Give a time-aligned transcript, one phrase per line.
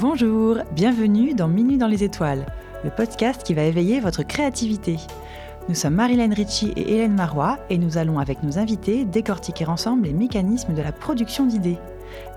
[0.00, 2.46] Bonjour, bienvenue dans Minuit dans les étoiles,
[2.84, 4.96] le podcast qui va éveiller votre créativité.
[5.68, 10.06] Nous sommes Marilyn Ritchie et Hélène Marois et nous allons avec nos invités décortiquer ensemble
[10.06, 11.76] les mécanismes de la production d'idées.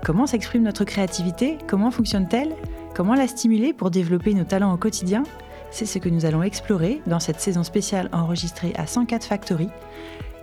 [0.04, 1.56] Comment s'exprime notre créativité?
[1.66, 2.54] Comment fonctionne-t-elle?
[2.94, 5.22] Comment la stimuler pour développer nos talents au quotidien?
[5.70, 9.70] C'est ce que nous allons explorer dans cette saison spéciale enregistrée à 104 Factory,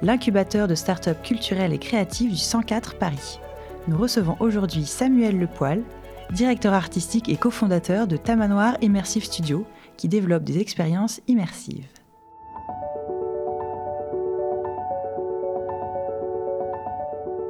[0.01, 3.39] l'incubateur de start-up culturelles et créatives du 104 Paris.
[3.87, 5.83] Nous recevons aujourd'hui Samuel Lepoil,
[6.31, 9.65] directeur artistique et cofondateur de Tamanoir Immersive Studio,
[9.97, 11.87] qui développe des expériences immersives.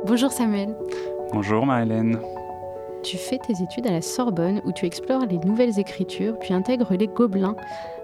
[0.06, 0.76] Bonjour Samuel.
[1.32, 2.20] Bonjour Marilène.
[3.04, 6.94] Tu fais tes études à la Sorbonne où tu explores les nouvelles écritures puis intègres
[6.94, 7.56] les Gobelins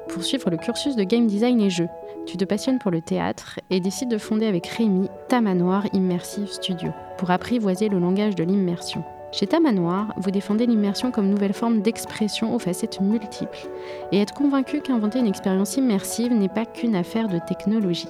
[0.07, 1.89] pour suivre le cursus de game design et jeux.
[2.25, 6.91] Tu te passionnes pour le théâtre et décides de fonder avec Rémi Tamanoir Immersive Studio
[7.17, 9.03] pour apprivoiser le langage de l'immersion.
[9.31, 13.69] Chez Tamanoir, vous défendez l'immersion comme nouvelle forme d'expression aux facettes multiples
[14.11, 18.07] et êtes convaincu qu'inventer une expérience immersive n'est pas qu'une affaire de technologie.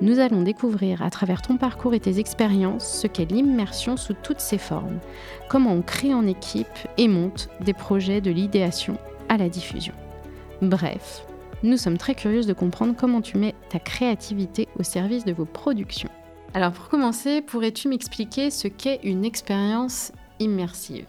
[0.00, 4.40] Nous allons découvrir à travers ton parcours et tes expériences ce qu'est l'immersion sous toutes
[4.40, 5.00] ses formes,
[5.48, 6.66] comment on crée en équipe
[6.98, 9.94] et monte des projets de l'idéation à la diffusion.
[10.60, 11.26] Bref,
[11.64, 15.44] nous sommes très curieuses de comprendre comment tu mets ta créativité au service de vos
[15.44, 16.10] productions.
[16.54, 21.06] Alors pour commencer, pourrais-tu m'expliquer ce qu'est une expérience immersive?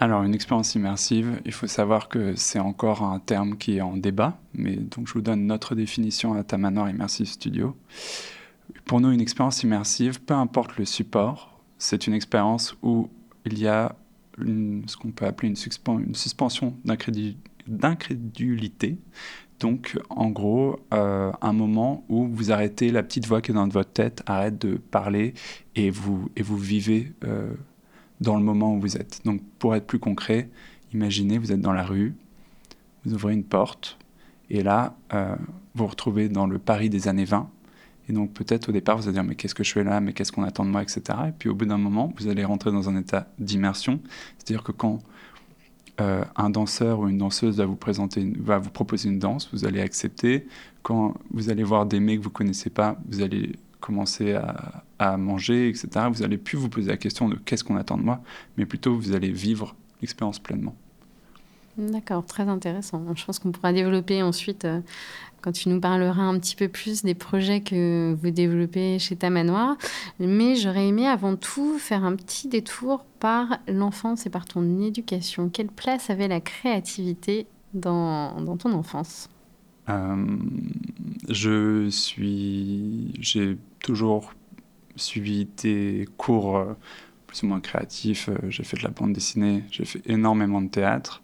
[0.00, 3.98] Alors, une expérience immersive, il faut savoir que c'est encore un terme qui est en
[3.98, 7.76] débat, mais donc je vous donne notre définition à Tamanoir Immersive Studio.
[8.86, 13.10] Pour nous, une expérience immersive, peu importe le support, c'est une expérience où
[13.44, 13.94] il y a
[14.38, 16.74] ce qu'on peut appeler une suspension
[17.66, 18.96] d'incrédulité.
[19.60, 23.66] Donc, en gros, euh, un moment où vous arrêtez, la petite voix qui est dans
[23.66, 25.34] votre tête arrête de parler
[25.74, 27.52] et vous, et vous vivez euh,
[28.20, 29.20] dans le moment où vous êtes.
[29.24, 30.48] Donc pour être plus concret,
[30.92, 32.14] imaginez, vous êtes dans la rue,
[33.04, 33.98] vous ouvrez une porte,
[34.50, 35.34] et là, euh,
[35.74, 37.50] vous vous retrouvez dans le Paris des années 20.
[38.08, 40.12] Et donc peut-être au départ, vous allez dire, mais qu'est-ce que je fais là, mais
[40.12, 41.02] qu'est-ce qu'on attend de moi, etc.
[41.28, 44.00] Et puis au bout d'un moment, vous allez rentrer dans un état d'immersion.
[44.38, 45.00] C'est-à-dire que quand
[46.00, 49.64] euh, un danseur ou une danseuse va vous, présenter, va vous proposer une danse, vous
[49.64, 50.46] allez accepter.
[50.82, 55.16] Quand vous allez voir des mecs que vous connaissez pas, vous allez commencer à, à,
[55.16, 58.20] manger, etc., vous allez plus vous poser la question de qu'est-ce qu'on attend de moi,
[58.56, 60.76] mais plutôt vous allez vivre l'expérience pleinement.
[61.78, 63.04] D'accord, très intéressant.
[63.14, 64.80] Je pense qu'on pourra développer ensuite, euh,
[65.42, 69.76] quand tu nous parleras un petit peu plus des projets que vous développez chez Tamanoir.
[70.18, 75.50] Mais j'aurais aimé avant tout faire un petit détour par l'enfance et par ton éducation.
[75.50, 79.30] Quelle place avait la créativité dans, ton enfance?
[79.88, 80.26] Euh,
[81.28, 84.34] je suis, j'ai toujours
[84.96, 86.74] suivi des cours euh,
[87.28, 88.28] plus ou moins créatifs.
[88.48, 91.22] J'ai fait de la bande dessinée, j'ai fait énormément de théâtre.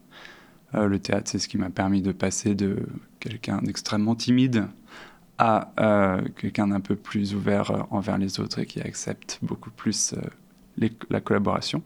[0.75, 2.87] Le théâtre, c'est ce qui m'a permis de passer de
[3.21, 4.67] quelqu'un d'extrêmement timide
[5.39, 5.73] à
[6.37, 10.15] quelqu'un d'un peu plus ouvert envers les autres et qui accepte beaucoup plus
[11.11, 11.83] la collaboration.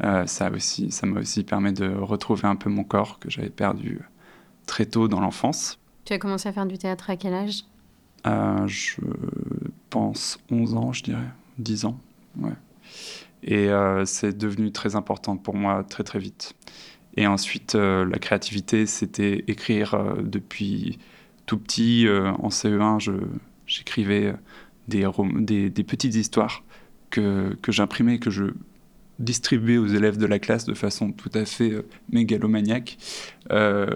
[0.00, 4.00] ça aussi, ça m'a aussi permis de retrouver un peu mon corps que j'avais perdu
[4.66, 5.78] très tôt dans l'enfance.
[6.04, 7.64] Tu as commencé à faire du théâtre à quel âge?
[8.26, 8.96] Euh, Je
[9.90, 11.98] pense 11 ans, je dirais, 10 ans.
[12.38, 12.52] Ouais.
[13.42, 16.54] Et euh, c'est devenu très important pour moi très très vite.
[17.16, 20.98] Et ensuite, euh, la créativité, c'était écrire depuis
[21.46, 22.06] tout petit.
[22.08, 22.98] en CE1,
[23.66, 24.34] j'écrivais
[24.88, 25.06] des,
[25.70, 26.62] des, petites histoires
[27.10, 28.52] que, que j'imprimais, que je
[29.20, 32.98] distribué aux élèves de la classe de façon tout à fait euh, mégalomaniaque.
[33.52, 33.86] Euh,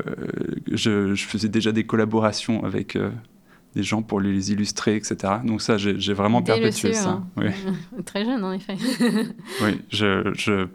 [0.70, 3.10] je, faisais déjà des collaborations avec euh,
[3.74, 5.34] des gens pour les illustrer, etc.
[5.44, 7.10] Donc ça, j'ai vraiment perpétué ça.
[7.10, 7.26] Hein.
[7.36, 7.46] Oui.
[8.04, 8.76] Très jeune, en effet.
[9.62, 10.66] oui, je,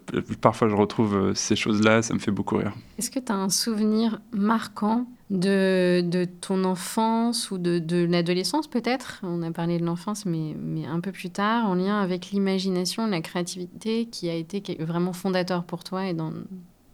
[0.42, 2.74] parfois je retrouve ces choses-là, ça me fait beaucoup rire.
[2.98, 8.68] Est-ce que tu as un souvenir marquant de, de ton enfance ou de, de l'adolescence
[8.68, 9.22] peut-être?
[9.24, 13.08] On a parlé de l'enfance, mais, mais un peu plus tard, en lien avec l'imagination,
[13.08, 16.34] la créativité qui a été vraiment fondateur pour toi et dans,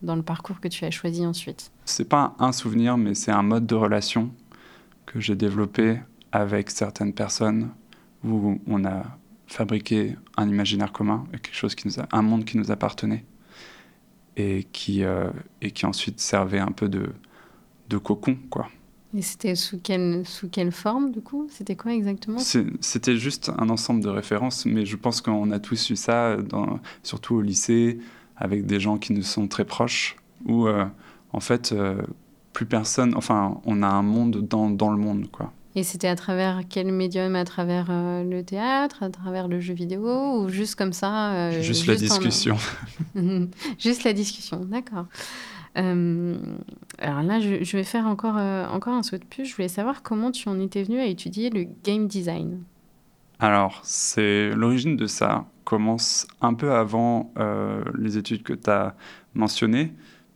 [0.01, 1.71] dans le parcours que tu as choisi ensuite?
[1.85, 4.29] C'est pas un souvenir, mais c'est un mode de relation
[5.05, 5.99] que j'ai développé
[6.31, 7.69] avec certaines personnes
[8.23, 9.03] où on a
[9.47, 13.23] fabriqué un imaginaire commun, quelque chose qui nous a, un monde qui nous appartenait
[14.35, 15.29] et qui, euh,
[15.61, 17.09] et qui ensuite servait un peu de,
[17.89, 18.67] de cocon, quoi.
[19.15, 21.47] Et c'était sous quelle, sous quelle forme, du coup?
[21.49, 22.39] C'était quoi exactement?
[22.39, 26.81] C'était juste un ensemble de références, mais je pense qu'on a tous eu ça, dans,
[27.01, 27.99] surtout au lycée,
[28.35, 30.85] avec des gens qui nous sont très proches, où, euh,
[31.31, 32.01] en fait, euh,
[32.55, 33.13] plus personne...
[33.15, 35.51] Enfin, on a un monde dans, dans le monde, quoi.
[35.75, 37.35] Et c'était à travers quel médium?
[37.35, 40.39] À travers euh, le théâtre, à travers le jeu vidéo?
[40.39, 42.55] Ou juste comme ça euh, juste, la discussion.
[43.77, 45.07] juste la discussion, d'accord.
[45.77, 46.37] Euh,
[46.97, 49.49] alors là, je, vais faire encore, encore un saut de puce.
[49.49, 52.63] Je voulais savoir comment tu en étais venu à étudier le game design.
[53.39, 57.33] Alors, c'est l'origine de ça commence un peu avant
[57.97, 58.95] les études que tu as
[59.33, 59.91] mentionnées.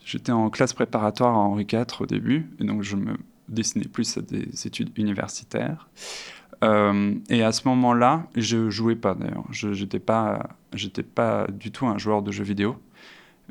[0.10, 3.16] J'étais en classe préparatoire à Henri IV au début, et donc je me
[3.48, 5.88] destinais plus à des études universitaires.
[6.64, 9.46] Euh, et à ce moment-là, je jouais pas d'ailleurs.
[9.52, 10.50] Je n'étais pas,
[11.14, 12.76] pas du tout un joueur de jeux vidéo.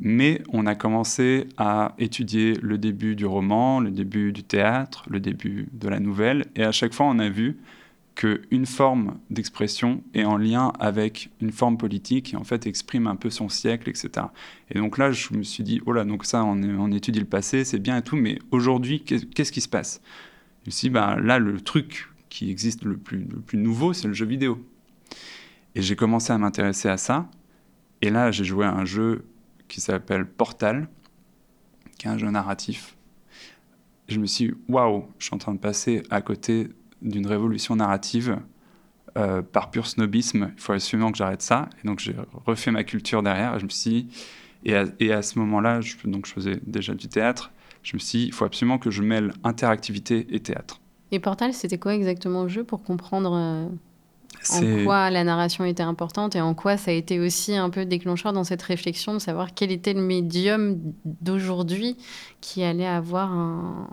[0.01, 5.21] Mais on a commencé à étudier le début du roman, le début du théâtre, le
[5.21, 6.47] début de la nouvelle.
[6.57, 7.59] Et à chaque fois, on a vu
[8.19, 13.15] qu'une forme d'expression est en lien avec une forme politique et en fait exprime un
[13.15, 14.26] peu son siècle, etc.
[14.73, 17.65] Et donc là, je me suis dit, oh là, donc ça, on, étudie le passé,
[17.65, 20.03] c'est bien et tout, mais aujourd'hui, qu'est-ce qui se passe?
[20.65, 23.93] Je me suis dit, bah, là, le truc qui existe le plus, le plus nouveau,
[23.93, 24.67] c'est le jeu vidéo.
[25.76, 27.31] Et j'ai commencé à m'intéresser à ça.
[28.03, 29.26] Et là, j'ai joué à un jeu
[29.69, 30.88] qui s'appelle Portal,
[31.99, 32.97] qui est un jeu narratif.
[34.09, 36.71] je me suis dit, waouh, je suis en train de passer à côté
[37.03, 38.39] d'une révolution narrative
[39.17, 40.53] euh, par pur snobisme.
[40.56, 41.69] Il faut absolument que j'arrête ça.
[41.83, 42.15] Et donc j'ai
[42.47, 43.56] refait ma culture derrière.
[43.56, 44.09] Et je me suis dit,
[44.65, 47.50] et à, et à ce moment-là, je, donc je faisais déjà du théâtre.
[47.83, 50.81] Je me suis dit, il faut absolument que je mêle interactivité et théâtre.
[51.11, 53.69] Et Portal, c'était quoi exactement le jeu pour comprendre euh,
[54.50, 57.85] en quoi la narration était importante et en quoi ça a été aussi un peu
[57.85, 61.97] déclencheur dans cette réflexion de savoir quel était le médium d'aujourd'hui
[62.41, 63.89] qui allait avoir un,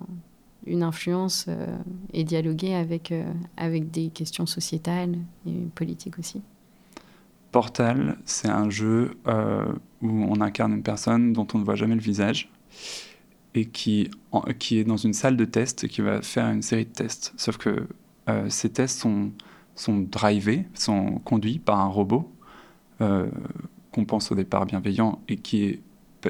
[0.66, 1.78] une influence euh,
[2.14, 3.24] et dialoguer avec, euh,
[3.58, 5.18] avec des questions sociétales
[5.48, 6.42] et politiques aussi.
[7.52, 9.66] Portal, c'est un jeu euh,
[10.02, 12.52] où on incarne une personne dont on ne voit jamais le visage
[13.54, 14.10] et qui,
[14.60, 17.34] qui est dans une salle de test et qui va faire une série de tests.
[17.38, 17.88] Sauf que
[18.50, 19.32] ces tests sont,
[19.76, 22.30] sont drivés, sont conduits par un robot
[23.00, 25.80] qu'on pense au départ bienveillant et qui est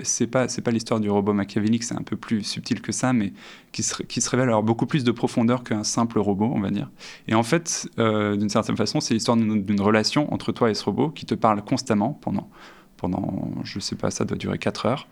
[0.03, 3.13] c'est pas c'est pas l'histoire du robot machiavélique, c'est un peu plus subtil que ça,
[3.13, 3.33] mais
[3.71, 6.89] qui se, révèle avoir beaucoup plus de profondeur qu'un simple robot, on va dire.
[7.27, 10.83] Et en fait, euh, d'une certaine façon, c'est l'histoire d'une relation entre toi et ce
[10.85, 12.49] robot qui te parle constamment pendant
[12.97, 15.07] pendant je sais pas, ça doit durer 4 heures,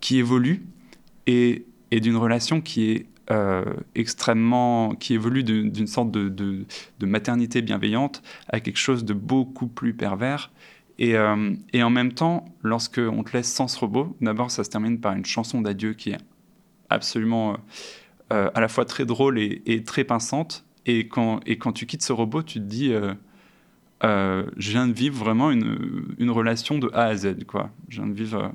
[0.00, 0.66] qui évolue
[1.26, 3.64] et, et d'une relation qui est euh,
[3.94, 6.66] extrêmement, qui évolue d'une sorte de,
[7.00, 10.50] maternité bienveillante à quelque chose de beaucoup plus pervers
[11.00, 14.70] euh, et, en même temps, lorsque on te laisse sans ce robot, d'abord ça se
[14.70, 16.18] termine par une chanson d'adieu qui est
[16.88, 17.56] absolument euh,
[18.32, 20.64] euh, à la fois très drôle et, très pinçante.
[20.86, 22.92] Et quand, et quand tu quittes ce robot, tu te dis,
[24.02, 27.44] je viens de vivre vraiment une, une, relation de A à Z.
[27.46, 27.70] Quoi.
[27.88, 28.52] Je viens de vivre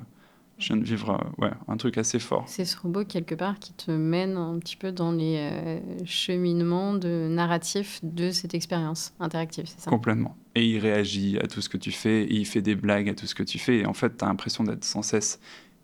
[0.60, 2.44] je viens de vivre euh, ouais, un truc assez fort.
[2.46, 6.94] C'est ce robot, quelque part, qui te mène un petit peu dans les euh, cheminements
[6.94, 9.90] de narratif de cette expérience interactive, c'est ça?
[9.90, 10.36] Complètement.
[10.54, 13.26] Et il réagit à tout ce que tu fais, il fait des blagues à tout
[13.26, 13.78] ce que tu fais.
[13.78, 15.40] Et en fait, tu as l'impression d'être sans cesse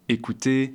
[0.09, 0.75] écouté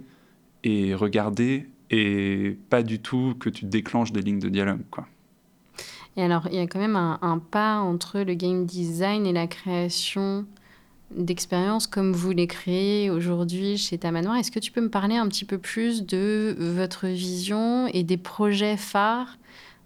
[0.64, 4.82] et regardé, et pas du tout que tu déclenches des lignes de dialogue.
[6.18, 9.48] Et alors, il y a quand même un, pas entre le game design et la
[9.48, 10.46] création
[11.16, 14.38] d'expérience comme vous les créez aujourd'hui chez Tamanoir.
[14.38, 18.18] Est-ce que tu peux me parler un petit peu plus de votre vision et des
[18.18, 19.38] projets phares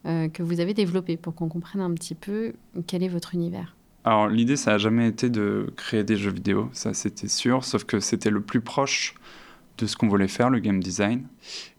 [0.05, 2.53] euh, que vous avez développés pour qu'on comprenne un petit peu
[2.85, 3.75] quel est votre univers?
[4.05, 7.85] Alors l'idée, ça n'a jamais été de créer des jeux vidéo, ça c'était sûr, sauf
[7.85, 9.15] que c'était le plus proche
[9.79, 11.27] de ce qu'on voulait faire, le game design.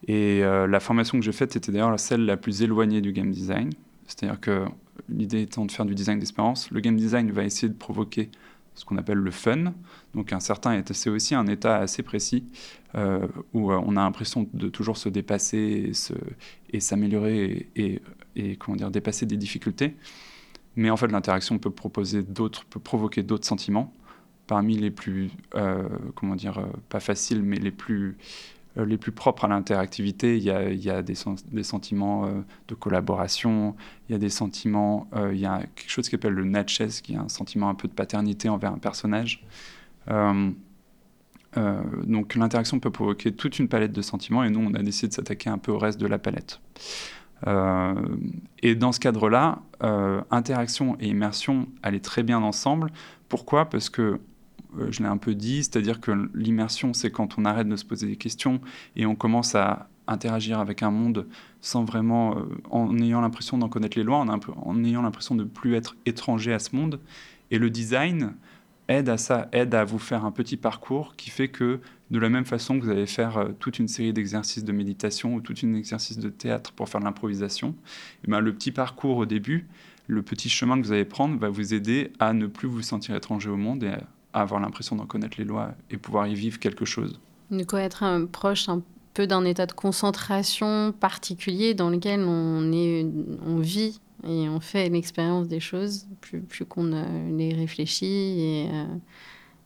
[0.09, 3.31] Et euh, la formation que j'ai faite était d'ailleurs celle la plus éloignée du game
[3.31, 3.69] design.
[4.07, 4.65] C'est-à-dire que
[5.07, 8.29] l'idée étant de faire du design d'expérience, le game design va essayer de provoquer
[8.75, 9.73] ce qu'on appelle le fun.
[10.13, 12.43] Donc un certain c'est aussi un état assez précis
[12.95, 15.93] euh, où euh, on a l'impression de toujours se dépasser
[16.73, 18.01] et, s'améliorer et,
[18.35, 19.95] et, comment dire dépasser des difficultés.
[20.77, 23.93] Mais en fait, l'interaction peut proposer d'autres, peut provoquer d'autres sentiments.
[24.47, 28.17] Parmi les plus, euh, comment dire, pas faciles, mais les plus
[28.77, 30.37] euh, les plus propres à l'interactivité.
[30.37, 31.15] Il y a, des,
[31.63, 33.75] sentiments euh, de collaboration,
[34.07, 36.87] il y a des sentiments, euh, il y a quelque chose qui s'appelle le natchez,
[37.01, 39.43] qui est un sentiment un peu de paternité envers un personnage.
[42.05, 45.13] donc l'interaction peut provoquer toute une palette de sentiments et nous on a décidé de
[45.13, 46.59] s'attaquer un peu au reste de la palette.
[47.45, 49.59] Et dans ce cadre-là,
[50.31, 52.91] interaction et immersion allaient très bien ensemble.
[53.29, 53.69] Pourquoi?
[53.69, 54.19] Parce que
[54.77, 57.85] euh, je l'ai un peu dit, c'est-à-dire que l'immersion, c'est quand on arrête de se
[57.85, 58.61] poser des questions
[58.95, 61.27] et on commence à interagir avec un monde
[61.61, 65.43] sans vraiment, euh, en ayant l'impression d'en connaître les lois, en, en ayant l'impression de
[65.43, 66.99] ne plus être étranger à ce monde.
[67.51, 68.33] Et le design
[68.87, 71.79] aide à ça, aide à vous faire un petit parcours qui fait que
[72.09, 75.35] de la même façon que vous allez faire euh, toute une série d'exercices de méditation
[75.35, 77.75] ou toute une exercice de théâtre pour faire de l'improvisation,
[78.25, 79.67] eh ben, le petit parcours au début,
[80.07, 83.15] le petit chemin que vous allez prendre va vous aider à ne plus vous sentir
[83.15, 83.93] étranger au monde et
[84.33, 87.19] à avoir l'impression d'en connaître les lois et pouvoir y vivre quelque chose.
[87.51, 88.81] De quoi être un proche un
[89.13, 93.05] peu d'un état de concentration particulier dans lequel on, est,
[93.45, 96.91] on vit et on fait l'expérience des choses plus, plus qu'on
[97.29, 98.85] les réfléchit et, euh,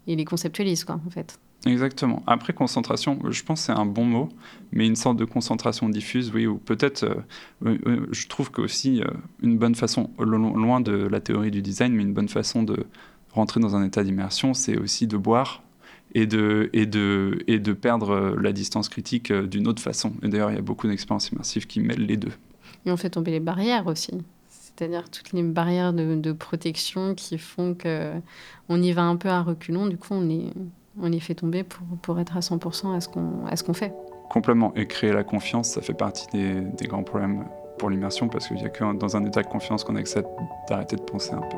[0.08, 1.40] et les conceptualise, quoi, en fait.
[1.66, 2.24] Exactement.
[2.26, 4.30] Après, concentration, je pense que c'est un bon mot,
[4.72, 9.02] mais une sorte de concentration diffuse, oui, ou peut-être, euh, euh, je trouve que aussi
[9.42, 12.86] une bonne façon, loin de la théorie du design, mais une bonne façon de
[13.32, 15.62] rentrer dans un état d'immersion, c'est aussi de boire
[16.14, 20.14] et de, et, de, et de perdre la distance critique d'une autre façon.
[20.24, 22.34] Et d'ailleurs, il y a beaucoup d'expériences immersives qui mêlent les deux.
[22.86, 24.12] Et on fait tomber les barrières aussi
[24.82, 28.14] c'est-à-dire toutes les barrières de, protection qui font que
[28.68, 29.86] on y va un peu à reculons.
[29.86, 30.52] Du coup, on les,
[31.00, 33.94] on les fait tomber pour, pour être à 100% à ce qu'on qu'on fait.
[34.32, 34.74] Complètement.
[34.76, 37.46] Et créer la confiance, ça fait partie des, des grands problèmes
[37.78, 40.30] pour l'immersion parce qu'il n'y a que dans un état de confiance qu'on accepte
[40.68, 41.58] d'arrêter de penser un peu.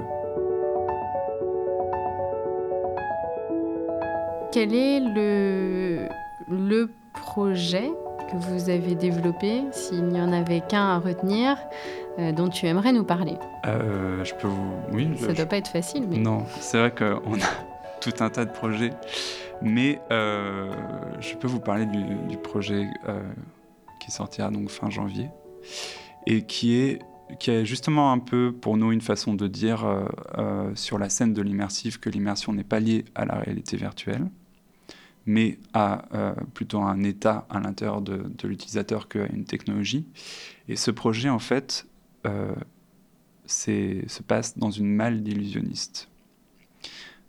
[4.51, 6.09] Quel est le,
[6.49, 7.89] le projet
[8.31, 11.57] que vous avez développé, s'il n'y en avait qu'un à retenir,
[12.19, 14.73] euh, dont tu aimerais nous parler euh, Je peux vous.
[14.91, 15.09] Oui.
[15.17, 16.05] Ça ne doit pas être facile.
[16.09, 16.17] Mais...
[16.17, 17.47] Non, c'est vrai qu'on a
[18.01, 18.91] tout un tas de projets,
[19.61, 20.71] mais euh,
[21.19, 22.87] je peux vous parler du, projet
[23.99, 25.29] qui sortira donc fin janvier
[26.27, 26.99] et qui est
[27.39, 29.87] qui est justement un peu pour nous une façon de dire
[30.75, 34.27] sur la scène de l'immersif que l'immersion n'est pas liée à la réalité virtuelle,
[35.25, 36.05] mais à
[36.53, 40.05] plutôt un état à l'intérieur de, l'utilisateur qu'à une technologie.
[40.67, 41.87] Et ce projet, en fait,
[42.25, 42.53] euh,
[43.45, 46.09] se passe dans une malle d'illusionniste.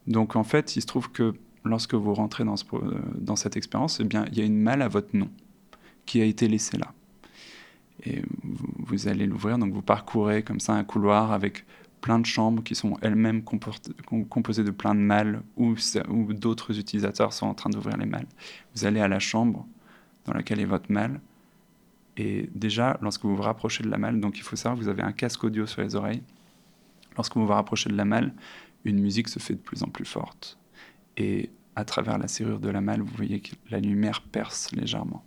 [0.07, 1.35] Donc en fait, il se trouve que
[1.65, 2.65] lorsque vous rentrez dans, ce,
[3.19, 5.31] dans cette expérience, eh bien, il y a une malle à votre nom
[6.07, 6.93] qui a été laissée là.
[8.05, 11.65] Et vous, allez l'ouvrir, donc vous parcourez comme ça un couloir avec
[12.05, 15.75] plein de chambres qui sont elles-mêmes composées de plein de malles où,
[16.35, 18.27] d'autres utilisateurs sont en train d'ouvrir les malles.
[18.75, 19.67] Vous allez à la chambre
[20.27, 21.19] dans laquelle est votre malle
[22.19, 25.03] et déjà, lorsque vous vous rapprochez de la malle, donc il faut savoir, vous avez
[25.03, 26.23] un casque audio sur les oreilles.
[27.17, 28.35] Lorsque vous vous rapprochez de la malle,
[28.85, 30.59] une musique se fait de plus en plus forte.
[31.17, 35.25] Et à travers la serrure de la malle, vous voyez que la lumière perce légèrement.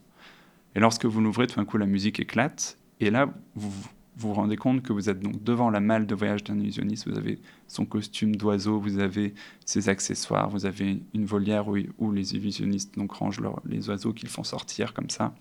[0.76, 2.78] Et lorsque vous l'ouvrez, tout d'un coup, la musique éclate.
[3.00, 3.72] Et là, vous
[4.18, 7.08] vous rendez compte que vous êtes donc devant la malle de voyage d'un illusionniste.
[7.08, 9.34] Vous avez son costume d'oiseau, vous avez
[9.66, 14.44] ses accessoires, vous avez une volière où, les illusionnistes donc rangent les oiseaux qu'ils font
[14.44, 15.36] sortir comme ça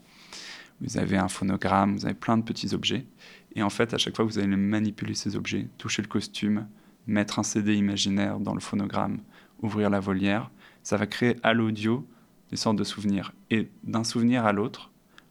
[0.80, 3.06] vous avez un phonogramme, vous avez plein de petits objets.
[3.54, 6.66] Et en fait, à chaque fois, vous allez manipuler ces objets, toucher le costume,
[7.06, 9.20] mettre un CD imaginaire dans le phonogramme,
[9.62, 10.50] ouvrir la volière.
[10.82, 12.06] Ça va créer à l'audio
[12.50, 13.32] des sortes de souvenirs.
[13.50, 14.90] Et d'un souvenir à l'autre,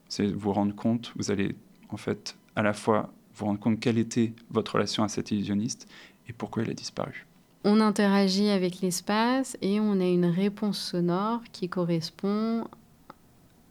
[0.10, 1.56] c'est vous rendre compte, vous allez
[1.90, 5.88] en fait à la fois vous rendre compte quelle était votre relation à cet illusionniste
[6.28, 7.26] et pourquoi il a disparu.
[7.64, 12.68] On interagit avec l'espace et on a une réponse sonore qui correspond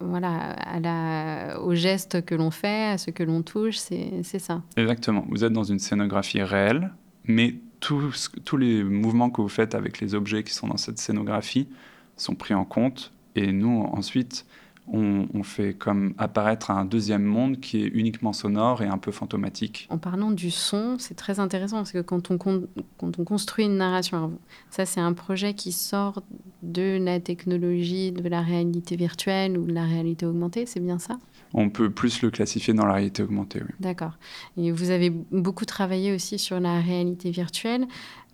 [0.00, 4.62] voilà, à la, au geste que l'on fait, à ce que l'on touche, c'est ça.
[4.76, 5.24] Exactement.
[5.28, 6.92] Vous êtes dans une scénographie réelle,
[7.24, 10.98] mais tous, tous les mouvements que vous faites avec les objets qui sont dans cette
[10.98, 11.68] scénographie
[12.16, 13.12] sont pris en compte.
[13.36, 14.46] Et nous, ensuite,
[14.92, 19.86] on, fait comme apparaître un deuxième monde qui est uniquement sonore et un peu fantomatique.
[19.90, 23.76] En parlant du son, c'est très intéressant parce que quand on, quand on construit une
[23.76, 24.32] narration,
[24.70, 26.22] ça c'est un projet qui sort
[26.62, 31.18] de la technologie, de la réalité virtuelle ou de la réalité augmentée, c'est bien ça?
[31.54, 33.74] On peut plus le classifier dans la réalité augmentée, oui.
[33.80, 34.18] D'accord.
[34.56, 37.86] Et vous avez beaucoup travaillé aussi sur la réalité virtuelle.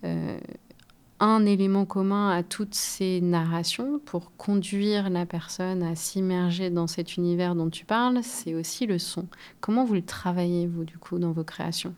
[0.04, 0.38] Euh,
[1.20, 7.16] un élément commun à toutes ces narrations pour conduire la personne à s'immerger dans cet
[7.16, 9.28] univers dont tu parles, c'est aussi le son.
[9.60, 11.94] Comment vous le travaillez, vous, du coup, dans vos créations?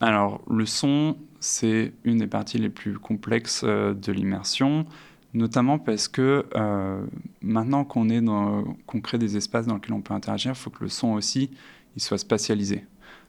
[0.00, 4.86] Alors, le son, c'est une des parties les plus complexes euh, de l'immersion,
[5.34, 7.04] notamment parce que euh,
[7.42, 11.12] maintenant qu'on crée des espaces dans lesquels on peut interagir, il faut que le son
[11.12, 11.50] aussi,
[11.96, 12.86] il soit spatialisé.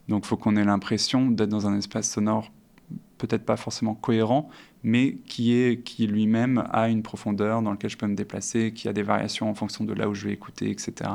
[0.08, 2.52] Donc, il faut qu'on ait l'impression d'être dans un espace sonore
[3.28, 4.50] peut-être pas forcément cohérent,
[4.84, 8.88] mais qui, est, qui lui-même a une profondeur dans laquelle je peux me déplacer, qui
[8.88, 11.12] a des variations en fonction de là où je vais écouter, etc.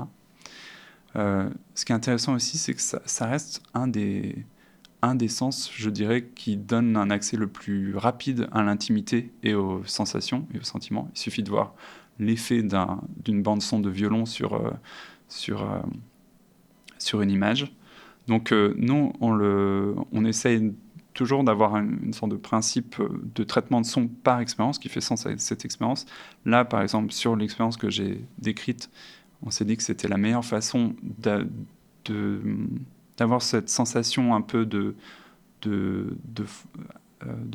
[1.17, 4.45] Euh, ce qui est intéressant aussi, c'est que ça, reste un des,
[5.03, 9.55] un des sens, je dirais, qui donne un accès le plus rapide à l'intimité et
[9.55, 11.09] aux sensations et aux sentiments.
[11.15, 11.75] Il suffit de voir
[12.19, 12.63] l'effet
[13.25, 14.71] d'une bande son de violon sur, euh,
[15.29, 15.81] sur, euh,
[16.99, 17.73] sur une image.
[18.27, 20.73] Donc nous, on, le, on essaye
[21.15, 22.97] toujours d'avoir une, sorte de principe
[23.35, 26.07] de traitement de son par expérience qui fait sens à cette expérience.
[26.45, 28.91] Là, par exemple, sur l'expérience que j'ai décrite,
[29.43, 30.95] on s'est dit que c'était la meilleure façon
[33.19, 34.95] d'avoir cette sensation un peu de,
[35.67, 36.11] euh,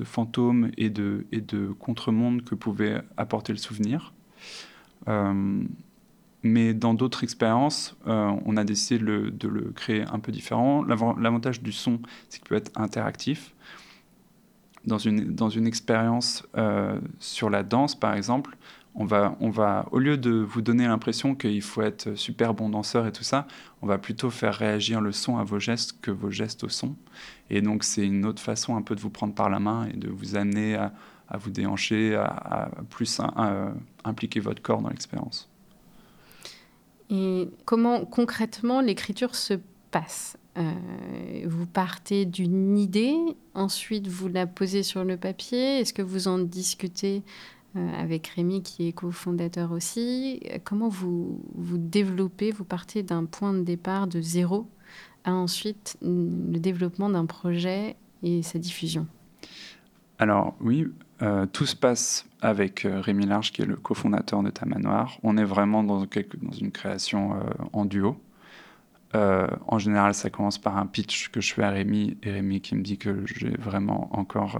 [0.04, 4.14] fantôme et de, et de contre-monde que pouvait apporter le souvenir.
[5.08, 5.64] Euh,
[6.46, 10.84] mais dans d'autres expériences, euh, on a décidé de le, créer un peu différent.
[10.84, 12.00] L'avantage du son,
[12.30, 13.54] c'est qu'il peut être interactif.
[14.86, 16.48] Dans une, dans une expérience
[17.20, 18.56] sur la danse, par exemple,
[18.96, 22.70] on va, on va, au lieu de vous donner l'impression qu'il faut être super bon
[22.70, 23.46] danseur et tout ça,
[23.82, 26.96] on va plutôt faire réagir le son à vos gestes que vos gestes au son.
[27.50, 29.98] Et donc c'est une autre façon un peu de vous prendre par la main et
[29.98, 30.94] de vous amener à,
[31.38, 33.20] vous déhancher, à, plus
[34.06, 35.50] impliquer votre corps dans l'expérience.
[37.10, 39.56] Et comment concrètement l'écriture se
[39.92, 40.38] passe?
[40.58, 40.72] Euh,
[41.46, 43.16] Vous partez d'une idée,
[43.54, 47.24] ensuite vous la posez sur le papier, est-ce que vous en discutez
[47.76, 50.40] euh, avec Rémi qui est cofondateur aussi?
[50.64, 54.66] Comment vous, vous développez, vous partez d'un point de départ de zéro
[55.26, 59.08] à ensuite le développement d'un projet et sa diffusion?
[60.18, 60.88] Alors oui,
[61.22, 65.18] euh, tout se passe avec euh, Rémi Large qui est le cofondateur de Tamanoir.
[65.24, 66.06] On est vraiment dans,
[66.60, 67.40] une création
[67.74, 68.18] en duo.
[69.14, 72.76] en général, ça commence par un pitch que je fais à Rémi et Rémi qui
[72.76, 74.60] me dit que j'ai vraiment encore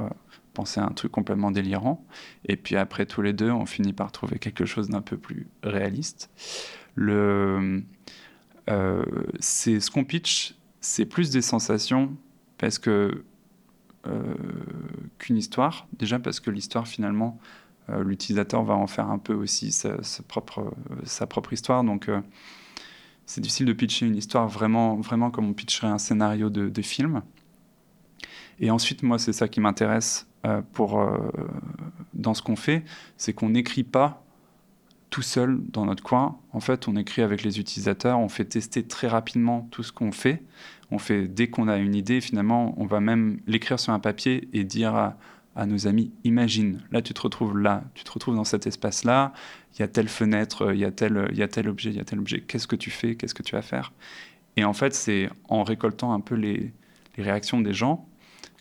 [0.54, 2.04] penser à un truc complètement délirant.
[2.46, 5.48] Et puis après, tous les deux, on finit par trouver quelque chose d'un peu plus
[5.62, 6.32] réaliste.
[8.70, 9.04] Euh,
[9.40, 12.16] c'est ce qu'on pitch, c'est plus des sensations
[12.58, 13.26] parce que euh,
[15.18, 15.88] qu'une histoire.
[15.98, 17.40] Déjà parce que l'histoire, finalement,
[17.90, 19.98] euh, l'utilisateur va en faire un peu aussi sa,
[20.28, 21.84] propre, sa propre histoire.
[21.84, 22.10] Donc,
[23.26, 27.22] c'est difficile de pitcher une histoire vraiment, vraiment comme on pitcherait un scénario de, film.
[28.60, 31.18] Et ensuite, moi, c'est ça qui m'intéresse euh, euh,
[32.14, 32.84] dans ce qu'on fait,
[33.18, 34.24] c'est qu'on n'écrit pas
[35.10, 36.38] tout seul dans notre coin.
[36.52, 40.12] En fait, on écrit avec les utilisateurs, on fait tester très rapidement tout ce qu'on
[40.12, 40.44] fait.
[40.92, 44.48] On fait dès qu'on a une idée, finalement, on va même l'écrire sur un papier
[44.54, 45.18] et dire à,
[45.66, 49.32] nos amis imagine, là tu te retrouves là, tu te retrouves dans cet espace-là,
[49.74, 52.00] il y a telle fenêtre, il y a tel, il y a objet, il y
[52.02, 53.94] a tel objet, qu'est-ce que tu fais, qu'est-ce que tu vas faire?
[54.58, 56.74] Et en fait, c'est en récoltant un peu les,
[57.18, 58.06] réactions des gens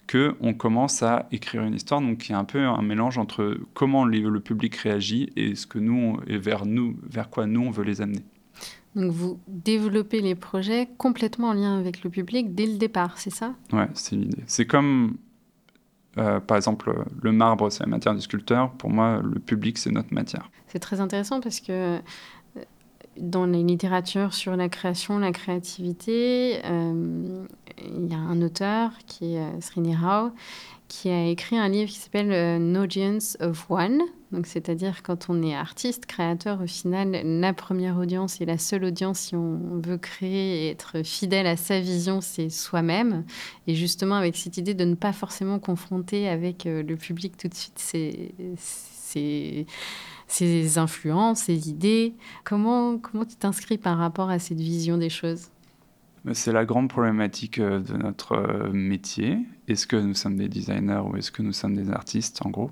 [0.06, 2.00] que on commence à écrire une histoire.
[2.00, 5.80] Donc y a un peu un mélange entre comment le public réagit et ce que
[5.80, 8.22] nous et vers nous, vers quoi nous on veut les amener.
[8.94, 13.30] Donc vous développez les projets complètement en lien avec le public dès le départ, c'est
[13.30, 13.54] ça?
[13.72, 14.42] Ouais, c'est l'idée.
[14.46, 15.16] C'est comme
[16.16, 18.70] euh, par exemple, le marbre, c'est la matière du sculpteur.
[18.72, 20.48] Pour moi, le public, c'est notre matière.
[20.68, 21.98] C'est très intéressant parce que
[23.16, 27.44] dans les littératures sur la création, la créativité, euh,
[27.78, 30.30] il y a un auteur qui est euh, Srini Rao
[30.94, 34.00] qui a écrit un livre qui s'appelle euh, No Audience of One.
[34.30, 38.84] Donc, c'est-à-dire quand on est artiste, créateur, au final, la première audience et la seule
[38.84, 43.24] audience, si on veut créer et être fidèle à sa vision, c'est soi-même.
[43.66, 47.54] Et justement, avec cette idée de ne pas forcément confronter avec le public tout de
[47.54, 49.66] suite, c'est
[50.26, 52.14] ses influences, ses idées.
[52.44, 55.48] Comment, comment tu t'inscris par rapport à cette vision des choses?
[56.32, 59.38] C'est la grande problématique euh, de notre euh, métier.
[59.68, 62.70] Est-ce que nous sommes des designers ou est-ce que nous sommes des artistes, en gros?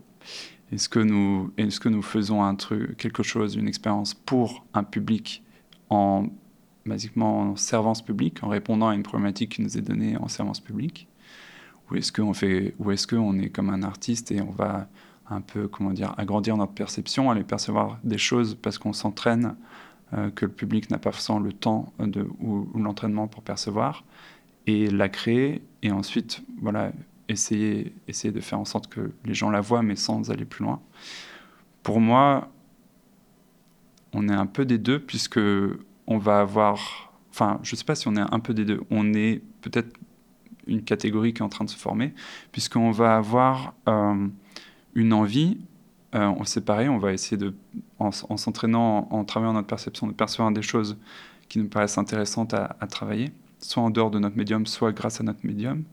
[0.73, 4.85] Est-ce que nous, est-ce que nous faisons un truc, quelque chose, une expérience pour un
[4.85, 5.45] public
[5.91, 6.27] en
[6.87, 10.61] basiquement en servance publique, en répondant à une problématique qui nous est donnée en servance
[10.61, 11.09] publique?
[11.91, 12.33] Ou est-ce qu'on
[12.79, 14.89] ou est-ce qu'on est comme un artiste et on va
[15.29, 19.57] un peu, comment dire, agrandir notre perception, aller percevoir des choses parce qu'on s'entraîne,
[20.35, 21.93] que le public n'a pas forcément le temps
[22.41, 24.05] ou, l'entraînement pour percevoir,
[24.67, 26.93] et la créer, et ensuite, voilà,
[27.29, 30.65] essayer, essayer de faire en sorte que les gens la voient, mais sans aller plus
[30.65, 30.81] loin.
[31.83, 32.49] Pour moi,
[34.13, 35.41] on est un peu des deux, puisque
[36.07, 38.81] on va avoir, enfin, je ne sais pas si on est un peu des deux,
[38.91, 39.99] on est peut-être
[40.67, 42.15] une catégorie qui est en train de se former,
[42.53, 44.29] puisqu'on va avoir euh,
[44.95, 45.59] une envie,
[46.15, 47.55] euh, on sait pareil, on va essayer de,
[47.99, 50.99] en, s'entraînant, en, travaillant notre perception, de percevoir des choses
[51.49, 55.25] qui nous paraissent intéressantes à, travailler, soit en dehors de notre médium, soit grâce à
[55.25, 55.85] notre médium.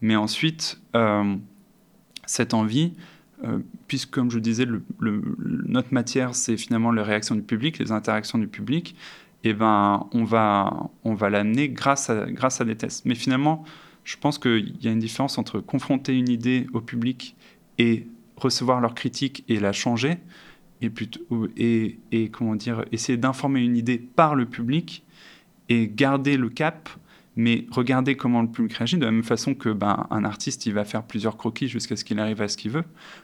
[0.00, 1.36] Mais ensuite, euh,
[2.26, 2.92] cette envie,
[3.44, 4.66] euh, puisque comme je disais,
[5.00, 8.94] notre matière, c'est finalement les réactions du public, les interactions du public,
[9.44, 13.06] et eh ben, on va, on va l'amener grâce à, grâce à des tests.
[13.06, 13.64] Mais finalement,
[14.02, 17.36] je pense qu'il y a une différence entre confronter une idée au public
[17.78, 18.08] et
[18.38, 20.18] recevoir leurs critiques et la changer,
[20.80, 25.04] et, plutôt, et, et comment dire, essayer d'informer une idée par le public
[25.68, 26.88] et garder le cap,
[27.38, 30.74] Mais regardez comment le public réagit, de la même façon que ben, un artiste, il
[30.74, 32.82] va faire plusieurs croquis jusqu'à ce qu'il arrive à ce qu'il veut.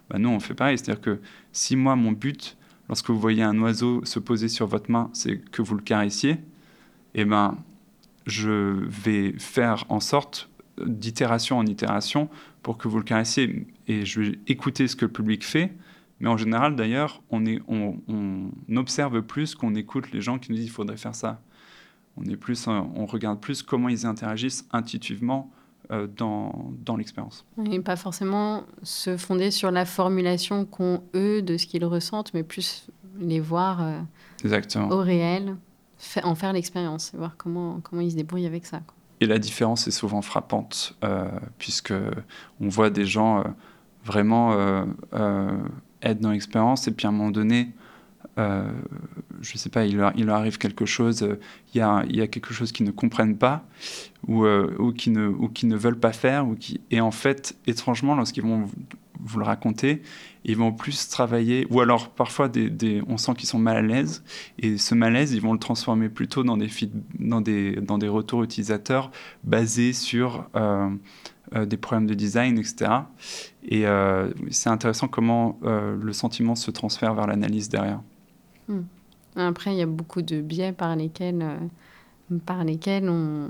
[0.09, 0.79] Ben, nous, on fait pareil.
[0.79, 2.57] C'est-à-dire que si moi, mon but,
[2.88, 6.37] lorsque vous voyez un oiseau se poser sur votre main, c'est que vous le caressiez,
[7.14, 7.59] eh ben,
[8.24, 10.48] je vais faire en sorte,
[10.81, 12.29] d'itération en itération,
[12.64, 13.68] pour que vous le caressiez.
[13.87, 15.72] Et je vais écouter ce que le public fait.
[16.18, 20.57] Mais en général, d'ailleurs, on, on, on observe plus qu'on écoute les gens qui nous
[20.57, 21.40] disent qu'il faudrait faire ça.
[22.16, 25.50] On, est plus, on regarde plus comment ils interagissent intuitivement
[25.90, 27.44] euh, dans, dans l'expérience.
[27.70, 32.42] Et pas forcément se fonder sur la formulation qu'ont eux de ce qu'ils ressentent, mais
[32.42, 35.57] plus les voir euh, au réel,
[36.22, 38.81] en faire l'expérience voir comment, comment ils se débrouillent avec ça.
[39.24, 41.94] Et la différence est souvent frappante, euh, puisque
[42.60, 43.44] on voit des gens euh,
[44.04, 44.54] vraiment
[46.02, 47.70] être dans l'expérience, et puis à un moment donné,
[48.38, 48.68] euh,
[49.40, 51.40] je sais pas, il leur, arrive quelque chose, euh,
[51.72, 53.64] il y, a, quelque chose qu'ils ne comprennent pas
[54.26, 56.44] ou, euh, qui ne, veulent pas faire.
[56.90, 58.68] Et en fait, étrangement, lorsqu'ils vont
[59.24, 60.02] vous le raconter,
[60.44, 62.50] ils vont plus travailler, ou alors parfois
[63.08, 64.22] on sent qu'ils sont mal à l'aise,
[64.58, 69.10] et ce malaise, ils vont le transformer plutôt dans des, retours utilisateurs
[69.42, 70.48] basés sur
[71.54, 72.90] des problèmes de design, etc.
[73.64, 73.84] Et
[74.50, 78.00] c'est intéressant comment le sentiment se transfère vers l'analyse derrière.
[78.68, 78.82] Hmm.
[79.37, 83.48] Après, il y a beaucoup de biais par lesquels, euh, par lesquels on,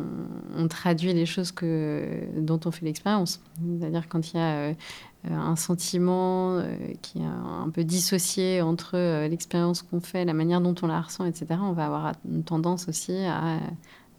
[0.68, 3.40] traduit les choses que, dont on fait l'expérience.
[3.78, 4.74] C'est-à-dire quand il y a euh,
[5.30, 10.74] un sentiment euh, qui est un peu dissocié entre l'expérience qu'on fait, la manière dont
[10.82, 13.58] on la ressent, etc., on va avoir une tendance aussi à,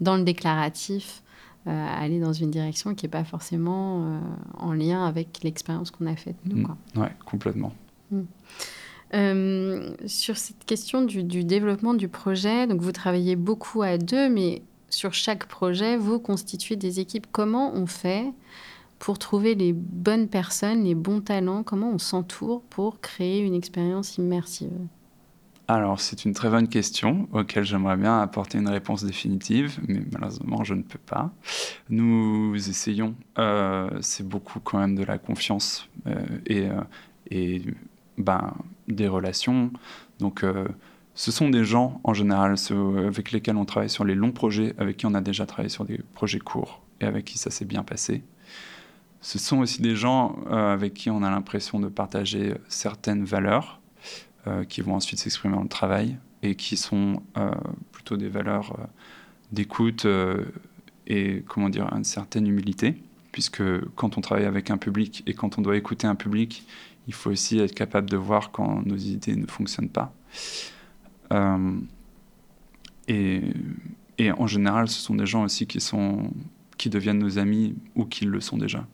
[0.02, 1.22] dans le déclaratif,
[1.66, 4.20] à aller dans une direction qui n'est pas forcément
[4.54, 6.64] en lien avec l'expérience qu'on a faite, nous.
[6.64, 6.78] Quoi.
[6.96, 7.74] Ouais, complètement.
[9.14, 14.62] Euh, sur cette question du, développement du projet, donc vous travaillez beaucoup à deux, mais
[14.90, 17.28] sur chaque projet, vous constituez des équipes.
[17.32, 18.26] Comment on fait
[19.06, 24.18] pour trouver les bonnes personnes, les bons talents Comment on s'entoure pour créer une expérience
[24.18, 24.72] immersive?
[25.68, 30.64] Alors, c'est une très bonne question auquel j'aimerais bien apporter une réponse définitive, mais malheureusement,
[30.64, 31.30] je ne peux pas.
[31.88, 36.16] Nous essayons, euh, c'est beaucoup quand même de la confiance euh,
[36.48, 36.68] et,
[37.30, 37.62] et
[38.18, 38.56] ben,
[38.88, 39.70] des relations.
[40.18, 40.68] Donc, euh,
[41.14, 42.56] ce sont des gens, en général,
[43.06, 45.86] avec lesquels on travaille sur les longs projets, avec qui on a déjà travaillé sur
[45.86, 48.24] des projets courts et avec qui ça s'est bien passé.
[49.26, 53.82] Ce sont aussi des gens euh, avec qui on a l'impression de partager certaines valeurs
[54.46, 57.24] euh, qui vont ensuite s'exprimer dans le travail et qui sont
[57.92, 58.78] plutôt des valeurs
[59.52, 60.06] d'écoute
[61.08, 63.64] et, comment dire, une certaine humilité puisque
[63.96, 66.64] quand on travaille avec un public et quand on doit écouter un public,
[67.08, 70.14] il faut aussi être capable de voir quand nos idées ne fonctionnent pas.
[71.34, 71.78] Euh,
[73.08, 73.42] et,
[74.20, 76.32] et, en général, ce sont des gens aussi qui, sont,
[76.78, 78.86] qui deviennent nos amis ou qui le sont déjà.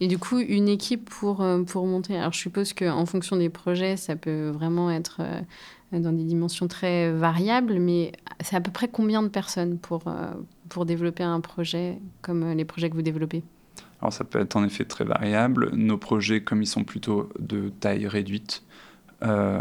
[0.00, 3.48] Et du coup, une équipe pour, euh, pour monter, alors je suppose qu'en fonction des
[3.48, 8.70] projets, ça peut vraiment être euh, dans des dimensions très variables, mais c'est à peu
[8.70, 10.04] près combien de personnes pour,
[10.68, 13.42] pour développer un projet comme les projets que vous développez?
[14.00, 15.70] Alors ça peut être en effet très variable.
[15.74, 18.62] Nos projets, comme ils sont plutôt de taille réduite,
[19.22, 19.60] euh,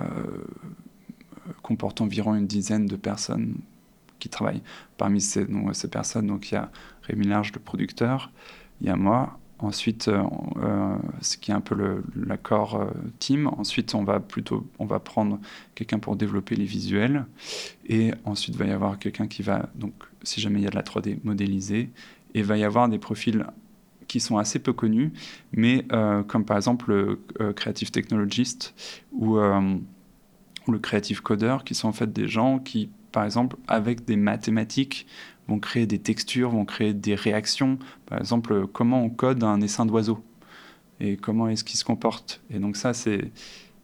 [1.63, 3.55] comportent environ une dizaine de personnes
[4.19, 4.61] qui travaillent.
[4.97, 6.71] Parmi ces, ces personnes, donc il y a
[7.03, 8.31] Rémi Large, le producteur,
[8.81, 9.39] il y a moi.
[9.59, 10.23] Ensuite, euh,
[10.57, 12.87] euh, ce qui est un peu l'accord
[13.19, 13.47] team.
[13.47, 15.39] Ensuite, on va plutôt, on va prendre
[15.73, 17.25] quelqu'un pour développer les visuels.
[17.87, 19.93] Et ensuite, il va y avoir quelqu'un qui va, donc,
[20.23, 21.89] si jamais il y a de la 3D, modéliser.
[22.33, 23.45] Et il va y avoir des profils
[24.07, 25.11] qui sont assez peu connus,
[25.51, 28.73] mais euh, comme par exemple le euh, Creative Technologist
[29.11, 29.75] ou, euh,
[30.67, 34.15] ou, le Creative Coder, qui sont en fait des gens qui, par exemple, avec des
[34.15, 35.07] mathématiques,
[35.47, 37.79] vont créer des textures, vont créer des réactions.
[38.05, 40.23] Par exemple, comment on code un essaim d'oiseau
[40.99, 42.41] et comment est-ce qu'il se comporte.
[42.49, 43.31] Et donc ça, c'est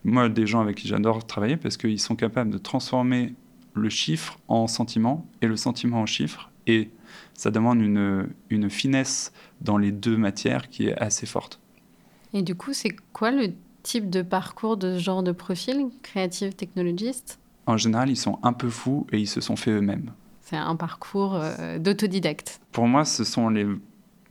[0.04, 3.36] moi des gens avec qui j'adore travailler parce qu'ils sont capables de transformer
[3.74, 6.52] le chiffre en sentiment et le sentiment en chiffre.
[6.68, 6.90] Et
[7.34, 11.60] ça demande une, une finesse dans les deux matières qui est assez forte.
[12.34, 16.54] Et du coup, c'est quoi le type de parcours de ce genre de profil, créative
[16.54, 20.12] technologiste En général, ils sont un peu fous et ils se sont faits eux-mêmes.
[20.54, 22.62] C'est un parcours euh, d'autodidacte.
[22.72, 23.66] Pour moi, ce sont les,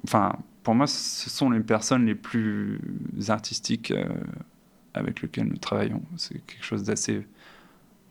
[0.04, 2.78] enfin, pour moi, ce sont les personnes les plus
[3.28, 4.04] artistiques euh,
[4.94, 6.00] avec lesquelles nous travaillons.
[6.16, 7.26] C'est quelque chose d'assez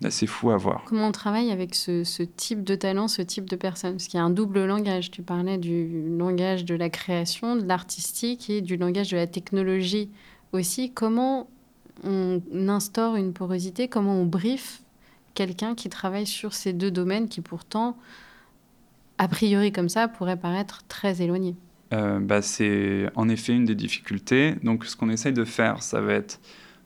[0.10, 0.84] c'est fou à voir.
[0.88, 4.22] Comment on travaille avec ce, type de talent, ce type de personne Parce qu'il y
[4.22, 5.12] a un double langage.
[5.12, 10.10] Tu parlais du langage de la création, de l'artistique et du langage de la technologie
[10.52, 10.92] aussi.
[10.92, 11.48] Comment
[12.04, 13.88] on instaure une porosité?
[13.88, 14.82] Comment on brief
[15.34, 17.98] quelqu'un qui travaille sur ces deux domaines qui pourtant
[19.22, 21.56] a priori comme ça, pourrait paraître très éloigné.
[21.94, 24.56] Euh, bah, c'est en effet une des difficultés.
[24.64, 26.40] Donc ce qu'on essaye de faire, ça va être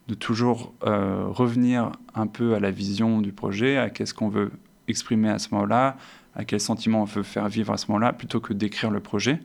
[0.10, 4.52] de toujours euh, revenir un peu à la vision du projet, à qu'est-ce qu'on veut
[4.90, 5.96] exprimer à ce moment-là,
[6.36, 9.40] à quel sentiment on veut faire vivre à ce moment-là, plutôt que d'écrire le projet.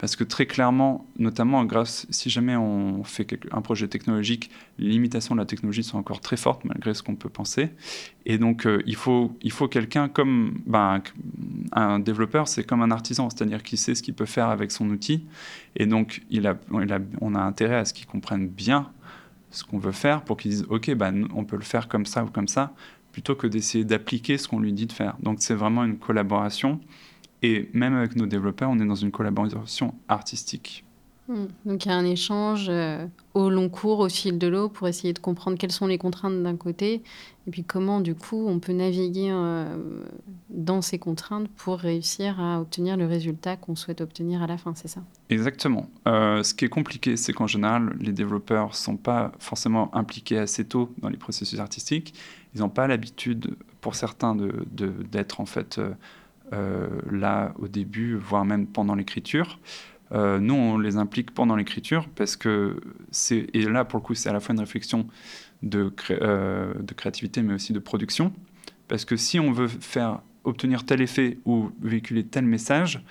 [0.00, 5.34] Parce que très clairement, notamment grâce, si jamais on fait un projet technologique, les limitations
[5.34, 7.68] de la technologie sont encore très fortes malgré ce qu'on peut penser.
[8.24, 11.02] Et donc, euh, il faut, il faut quelqu'un comme ben,
[11.72, 14.88] un développeur, c'est comme un artisan, c'est-à-dire qu'il sait ce qu'il peut faire avec son
[14.88, 15.26] outil.
[15.76, 18.90] Et donc, il a, on a intérêt à ce qu'il comprenne bien
[19.50, 22.24] ce qu'on veut faire pour qu'il dise, OK, ben, on peut le faire comme ça
[22.24, 22.72] ou comme ça,
[23.12, 25.16] plutôt que d'essayer d'appliquer ce qu'on lui dit de faire.
[25.20, 26.80] Donc, c'est vraiment une collaboration.
[27.42, 30.84] Et même avec nos développeurs, on est dans une collaboration artistique.
[31.30, 31.46] Hmm.
[31.64, 34.88] Donc il y a un échange euh, au long cours, au fil de l'eau, pour
[34.88, 37.02] essayer de comprendre quelles sont les contraintes d'un côté,
[37.46, 39.76] et puis comment du coup on peut naviguer euh,
[40.48, 44.74] dans ces contraintes pour réussir à obtenir le résultat qu'on souhaite obtenir à la fin,
[44.74, 45.02] c'est ça?
[45.28, 45.88] Exactement.
[46.08, 50.38] Euh, ce qui est compliqué, c'est qu'en général, les développeurs ne sont pas forcément impliqués
[50.38, 52.12] assez tôt dans les processus artistiques.
[52.56, 55.80] Ils n'ont pas l'habitude, pour certains, d'être de, d'être en fait
[56.52, 59.58] là au début, voire même pendant l'écriture.
[60.12, 64.14] Euh, nous, on les implique pendant l'écriture parce que c'est et là pour le coup,
[64.14, 65.06] c'est à la fois une réflexion
[65.62, 68.32] de, euh, créativité, mais aussi de production.
[68.88, 73.04] Parce que si on veut faire obtenir tel effet ou véhiculer tel message,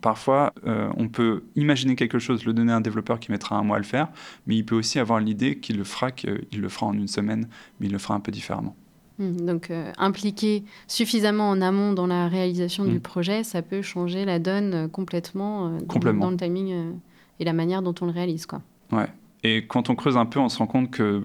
[0.00, 3.76] parfois, on peut imaginer quelque chose, le donner à un développeur qui mettra un mois
[3.76, 4.08] à le faire,
[4.46, 7.48] mais il peut aussi avoir l'idée qu'il le fera, qu'il le fera en une semaine,
[7.78, 8.74] mais il le fera un peu différemment.
[9.20, 13.00] Hmm, donc, euh, impliquer suffisamment en amont dans la réalisation du hmm.
[13.00, 15.78] projet, ça peut changer la donne euh, complètement, euh,
[16.12, 16.94] Dans, le timing
[17.38, 18.46] et la manière dont on le réalise.
[18.46, 18.62] Quoi.
[18.92, 19.08] Ouais.
[19.42, 21.22] Et quand on creuse un peu, on se rend compte que,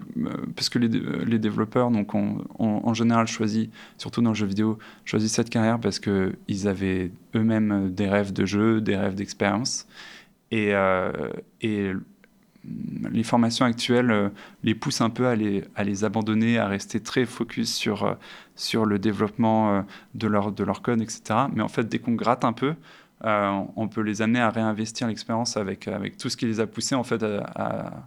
[0.54, 4.78] parce que les, les développeurs, donc on, en général choisi, surtout dans le jeu vidéo,
[5.04, 9.86] choisissent cette carrière parce qu'ils avaient eux-mêmes des rêves de jeu, des rêves d'expérience.
[10.50, 10.72] Et,
[11.60, 11.92] et
[13.10, 14.28] les formations actuelles euh,
[14.62, 18.14] les poussent un peu à les, à abandonner, à rester très focus sur, euh,
[18.54, 19.82] sur le développement euh,
[20.14, 21.22] de leur, de leur code, etc.
[21.52, 22.74] Mais en fait, dès qu'on gratte un peu,
[23.22, 26.94] on peut les amener à réinvestir l'expérience avec, avec tout ce qui les a poussés
[26.94, 28.04] en fait, à,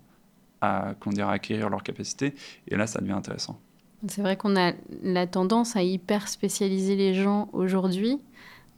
[0.61, 2.35] à, à acquérir leur capacité.
[2.67, 3.59] Et là, ça devient intéressant.
[4.07, 8.19] C'est vrai qu'on a la tendance à hyper spécialiser les gens aujourd'hui.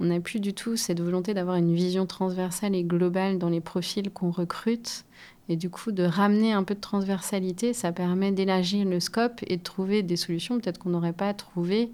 [0.01, 3.61] On n'a plus du tout cette volonté d'avoir une vision transversale et globale dans les
[3.61, 5.05] profils qu'on recrute.
[5.49, 9.57] Et du coup, de ramener un peu de transversalité, ça permet d'élargir le scope et
[9.57, 11.91] de trouver des solutions peut-être qu'on n'aurait pas trouvées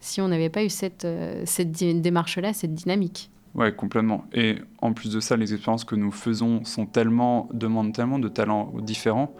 [0.00, 3.30] si on n'avait pas eu cette, euh, cette démarche-là, cette dynamique.
[3.54, 4.24] Ouais, complètement.
[4.34, 8.28] Et en plus de ça, les expériences que nous faisons sont tellement, demandent tellement de
[8.28, 9.32] talents différents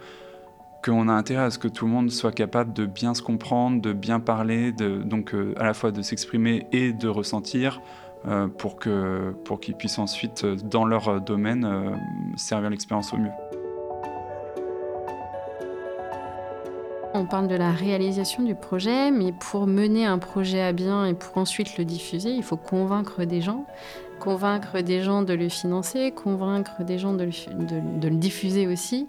[0.83, 3.81] qu'on a intérêt à ce que tout le monde soit capable de bien se comprendre,
[3.81, 7.81] de bien parler, de, donc euh, à la fois de s'exprimer et de ressentir,
[8.27, 11.67] euh, pour qu'ils pour qu'ils puissent ensuite, dans leur domaine,
[12.35, 13.31] servir l'expérience au mieux.
[17.13, 21.13] On parle de la réalisation du projet, mais pour mener un projet à bien et
[21.13, 23.65] pour ensuite le diffuser, il faut convaincre des gens.
[24.19, 29.07] Convaincre des gens de le financer, convaincre des gens de le, diffuser aussi.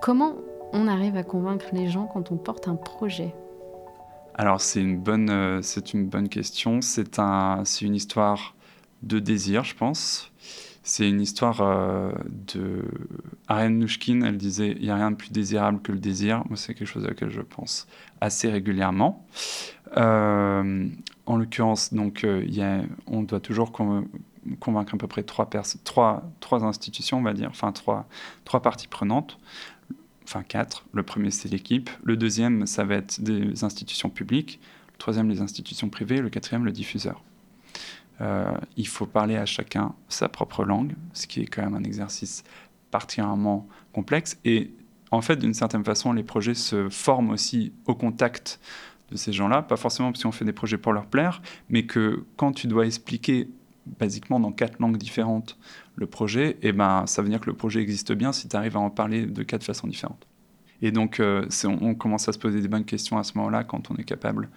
[0.00, 0.34] Comment
[0.72, 3.34] on arrive à convaincre les gens quand on porte un projet?
[4.34, 5.60] Alors c'est une bonne, euh,
[5.92, 6.80] une bonne question.
[6.80, 8.54] C'est un, une histoire
[9.02, 10.32] de désir, je pense.
[10.86, 12.84] C'est une histoire euh, de
[13.48, 14.22] Ariane Nouchkine.
[14.22, 16.44] Elle disait il n'y a rien de plus désirable que le désir.
[16.48, 17.88] Moi, c'est quelque chose à laquelle je pense
[18.20, 19.26] assez régulièrement.
[19.96, 20.88] Euh,
[21.26, 25.48] en l'occurrence, donc, euh, y a, on doit toujours convaincre à peu près trois,
[25.84, 28.06] trois, trois institutions, on va dire, enfin trois,
[28.44, 29.38] trois parties prenantes
[30.24, 30.84] enfin quatre.
[30.92, 31.90] Le premier, c'est l'équipe.
[32.02, 34.60] Le deuxième, ça va être des institutions publiques.
[34.92, 36.20] Le troisième, les institutions privées.
[36.20, 37.22] Le quatrième, le diffuseur.
[38.20, 41.84] Euh, il faut parler à chacun sa propre langue, ce qui est quand même un
[41.84, 42.44] exercice
[42.90, 44.38] particulièrement complexe.
[44.44, 44.72] Et
[45.10, 48.60] en fait, d'une certaine façon, les projets se forment aussi au contact
[49.10, 52.24] de ces gens-là, pas forcément parce qu'on fait des projets pour leur plaire, mais que
[52.36, 53.48] quand tu dois expliquer
[53.98, 55.58] basiquement dans quatre langues différentes
[55.96, 58.56] le projet, et eh ben, ça veut dire que le projet existe bien si tu
[58.56, 60.26] arrives à en parler de quatre façons différentes.
[60.82, 63.90] Et donc, euh, on, commence à se poser des bonnes questions à ce moment-là quand
[63.90, 64.48] on est capable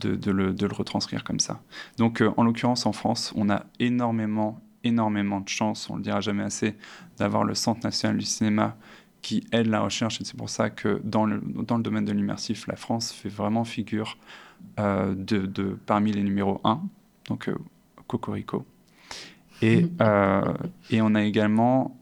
[0.00, 1.60] de, le, retranscrire comme ça.
[1.98, 6.20] Donc, euh, en l'occurrence, en France, on a énormément, énormément de chance, on le dira
[6.20, 6.76] jamais assez,
[7.18, 8.76] d'avoir le Centre national du cinéma
[9.22, 10.20] qui aide la recherche.
[10.20, 13.28] Et c'est pour ça que dans le, dans le domaine de l'immersif, la France fait
[13.28, 14.16] vraiment figure
[14.78, 16.80] euh, de, parmi les numéros 1,
[17.28, 17.54] donc euh,
[18.06, 18.64] Cocorico.
[19.62, 19.86] Et,
[20.90, 21.98] et, on a également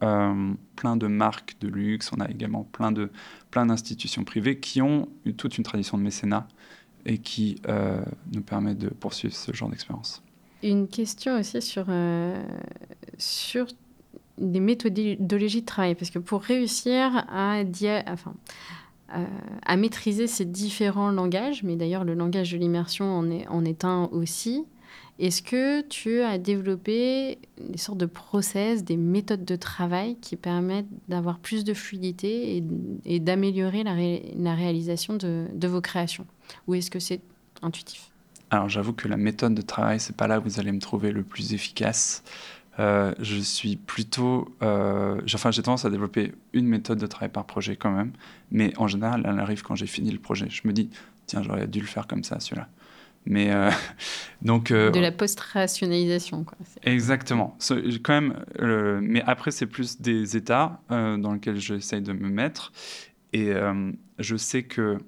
[0.76, 3.10] plein de marques de luxe, on a également plein de
[3.50, 6.46] plein d'institutions privées qui ont toute une tradition de mécénat
[7.08, 7.60] et qui
[8.32, 10.22] nous permet de poursuivre ce genre d'expérience.
[10.62, 11.86] Une question aussi sur,
[13.16, 13.66] sur
[14.36, 17.62] des méthodologies de travail, parce que pour réussir à,
[19.64, 23.06] à maîtriser ces différents langages, mais d'ailleurs le langage de l'immersion
[23.48, 24.64] en est un aussi,
[25.18, 30.86] est-ce que tu as développé des sortes de process, des méthodes de travail qui permettent
[31.08, 32.62] d'avoir plus de fluidité
[33.04, 36.26] et, d'améliorer la, réalisation de, vos créations?
[36.66, 37.20] Ou est-ce que c'est
[37.62, 38.10] intuitif
[38.50, 41.12] Alors j'avoue que la méthode de travail, c'est pas là où vous allez me trouver
[41.12, 42.22] le plus efficace.
[42.78, 44.54] Euh, je suis plutôt.
[44.62, 48.12] Euh, enfin, j'ai tendance à développer une méthode de travail par projet quand même,
[48.50, 50.46] mais en général, elle arrive quand j'ai fini le projet.
[50.48, 50.90] Je me dis,
[51.26, 52.68] tiens, j'aurais dû le faire comme ça, celui-là.
[53.26, 53.70] Mais euh,
[54.42, 54.72] donc.
[54.72, 56.56] De la post-rationalisation, quoi.
[56.84, 57.56] Exactement.
[58.02, 58.44] quand même,
[59.02, 62.72] mais après, c'est plus des états dans lesquels j'essaye de me mettre.
[63.32, 63.52] Et
[64.18, 64.98] je sais que.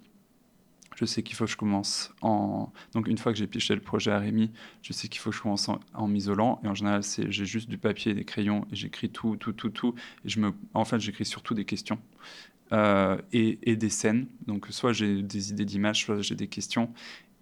[1.01, 2.71] Je sais qu'il faut que je commence en.
[2.93, 4.51] Donc, une fois que j'ai piché le projet à Rémi,
[4.83, 6.61] je sais qu'il faut que je commence en, m'isolant.
[6.63, 9.71] Et en général, j'ai juste du papier et des crayons et j'écris tout, tout, tout,
[9.71, 9.95] tout.
[10.27, 10.53] Et je me...
[10.75, 11.99] En fait, j'écris surtout des questions.
[12.71, 14.27] et, et, des scènes.
[14.47, 16.93] Donc, soit j'ai des idées d'images, soit j'ai des questions.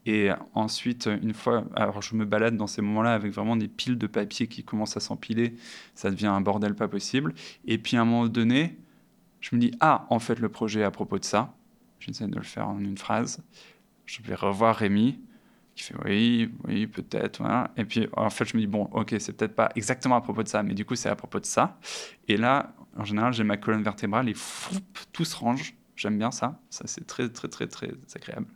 [0.07, 3.99] Et ensuite, une fois, alors je me balade dans ces moments-là avec vraiment des piles
[3.99, 5.57] de papier qui commencent à s'empiler,
[5.97, 7.35] ça devient un bordel pas possible.
[7.66, 8.79] Et puis à un moment donné,
[9.40, 11.55] je me dis, ah, en fait, le projet à propos de ça,
[12.01, 13.43] j'essaie de le faire en une phrase,
[14.07, 15.21] je vais revoir Rémi,
[15.75, 17.43] qui fait oui, oui, peut-être.
[17.77, 20.43] Et puis en fait, je me dis, bon, ok, c'est peut-être pas exactement à propos
[20.43, 21.79] de ça, mais du coup, c'est à propos de ça.
[22.27, 24.35] Et là, en général, j'ai ma colonne vertébrale et
[25.13, 25.75] tout se range.
[25.95, 26.61] J'aime bien ça.
[26.71, 28.47] Ça, c'est très, très, très, très agréable.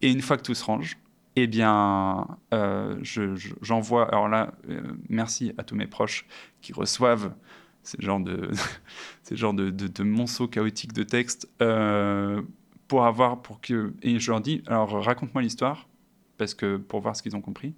[0.00, 0.98] Et une fois que tout se range,
[1.36, 2.98] eh bien, euh,
[3.62, 4.08] j'envoie.
[4.08, 6.26] alors là, euh, merci à tous mes proches
[6.60, 7.32] qui reçoivent
[7.82, 8.50] ce genre de,
[9.22, 12.42] ces genres de, monceaux chaotiques de texte euh,
[12.92, 13.94] pour avoir, pour que.
[14.02, 15.88] Et je leur dis, alors raconte-moi l'histoire,
[16.36, 17.72] parce que pour voir ce qu'ils ont compris.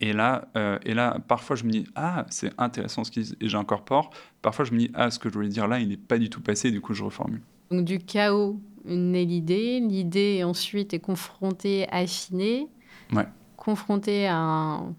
[0.00, 0.46] Et là,
[0.84, 4.10] et là, parfois, je me dis, ah, c'est intéressant ce qu'ils disent, et j'incorpore.
[4.42, 6.30] Parfois, je me dis, ah, ce que je voulais dire là, il n'est pas du
[6.30, 7.42] tout passé, du coup, je reformule.
[7.72, 9.80] Donc, du chaos naît l'idée.
[9.80, 12.68] L'idée, ensuite, est confrontée, affinée.
[13.12, 13.26] Ouais.
[13.56, 14.94] Confrontée à un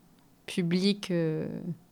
[0.48, 1.48] public euh,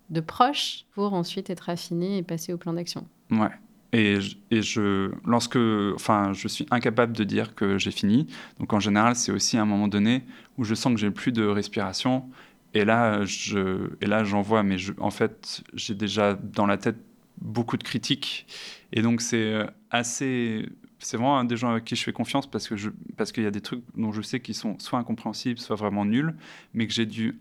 [0.10, 3.08] de proches pour ensuite être affinée et passer au plan d'action.
[3.32, 3.52] Ouais.
[3.98, 4.20] Et,
[4.62, 5.58] je, lorsque,
[5.96, 8.28] enfin, je suis incapable de dire que j'ai fini.
[8.60, 10.24] Donc en général, c'est aussi un moment donné
[10.58, 12.30] où je sens que j'ai plus de respiration.
[12.76, 14.62] Et là, je, et là, j'envoie.
[14.62, 16.98] Mais en fait, j'ai déjà dans la tête
[17.42, 18.46] beaucoup de critiques.
[18.94, 22.68] Et donc c'est euh, assez c'est vraiment des gens à qui je fais confiance parce
[22.68, 22.76] que
[23.16, 26.06] parce qu'il y a des trucs dont je sais qu'ils sont soit incompréhensibles, soit vraiment
[26.06, 26.36] nuls,
[26.74, 27.40] mais que j'ai dû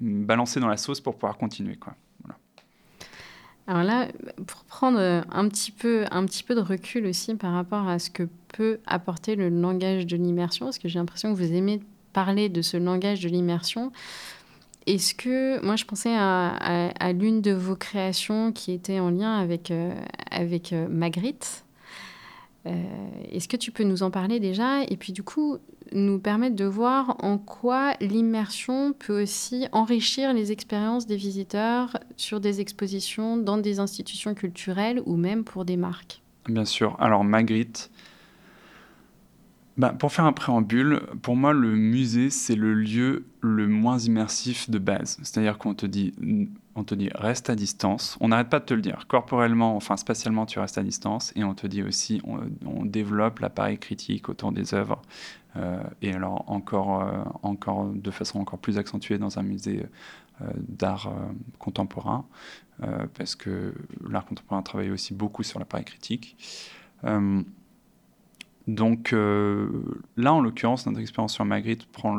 [0.00, 1.94] balancer dans la sauce pour pouvoir continuer quoi.
[3.72, 4.08] Alors là,
[4.46, 8.10] pour prendre un petit peu un petit peu de recul aussi par rapport à ce
[8.10, 11.80] que peut apporter le langage de l'immersion, parce que j'ai l'impression que vous aimez
[12.12, 13.90] parler de ce langage de l'immersion.
[14.86, 19.70] Est-ce que, moi je pensais à, l'une de vos créations qui était en lien avec,
[19.70, 19.94] euh,
[20.30, 21.64] avec euh, Magritte,
[22.66, 22.74] euh,
[23.30, 24.82] est-ce que tu peux nous en parler déjà?
[24.82, 25.56] Et puis du coup
[25.92, 32.40] nous permettre de voir en quoi l'immersion peut aussi enrichir les expériences des visiteurs sur
[32.40, 36.96] des expositions dans des institutions culturelles ou même pour des marques Bien sûr.
[36.98, 37.90] Alors Magritte,
[39.78, 44.68] bah, pour faire un préambule, pour moi, le musée, c'est le lieu le moins immersif
[44.68, 45.18] de base.
[45.22, 46.12] C'est-à-dire qu'on te dit,
[46.74, 48.16] on te dit reste à distance.
[48.20, 49.04] On n'arrête pas de te le dire.
[49.08, 51.32] Corporellement, enfin spatialement, tu restes à distance.
[51.36, 55.02] Et on te dit aussi, on, développe l'appareil critique autour des œuvres.
[55.56, 59.84] Euh, et alors encore, euh, encore de façon encore plus accentuée dans un musée
[60.40, 61.12] euh, d'art
[61.58, 62.24] contemporain,
[63.14, 63.74] parce que
[64.08, 66.36] l'art contemporain travaille aussi beaucoup sur l'appareil critique.
[68.68, 69.68] Donc euh,
[70.16, 72.16] là, en l'occurrence, notre expérience sur Magritte prend,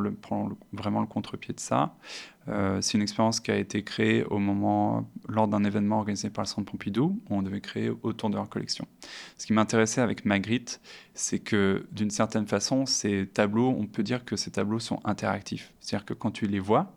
[0.73, 1.95] vraiment le contre-pied de ça.
[2.49, 6.43] Euh, c'est une expérience qui a été créée au moment, lors d'un événement organisé par
[6.43, 8.85] le Centre Pompidou, où on devait créer autour de leur collection.
[9.37, 10.81] Ce qui m'intéressait avec Magritte,
[11.13, 15.71] c'est que d'une certaine façon, ces tableaux, on peut dire que ces tableaux sont interactifs.
[15.79, 16.93] C'est-à-dire que quand tu les vois,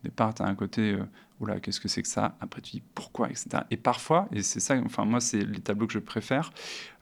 [0.00, 1.04] au départ, tu as un côté euh,
[1.40, 2.36] oula, qu'est-ce que c'est que ça?
[2.40, 3.48] Après, tu dis pourquoi, etc.
[3.70, 6.52] Et parfois, et c'est ça, enfin, moi, c'est les tableaux que je préfère,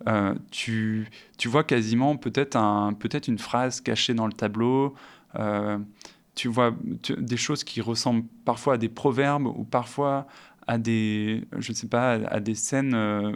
[0.06, 4.94] euh, tu, tu vois quasiment peut-être un, peut une phrase cachée dans le tableau.
[5.36, 5.78] Euh,
[6.34, 6.72] tu vois
[7.18, 10.28] des choses qui ressemblent parfois à des proverbes ou parfois
[10.68, 13.32] à des, je sais pas, à des scènes euh,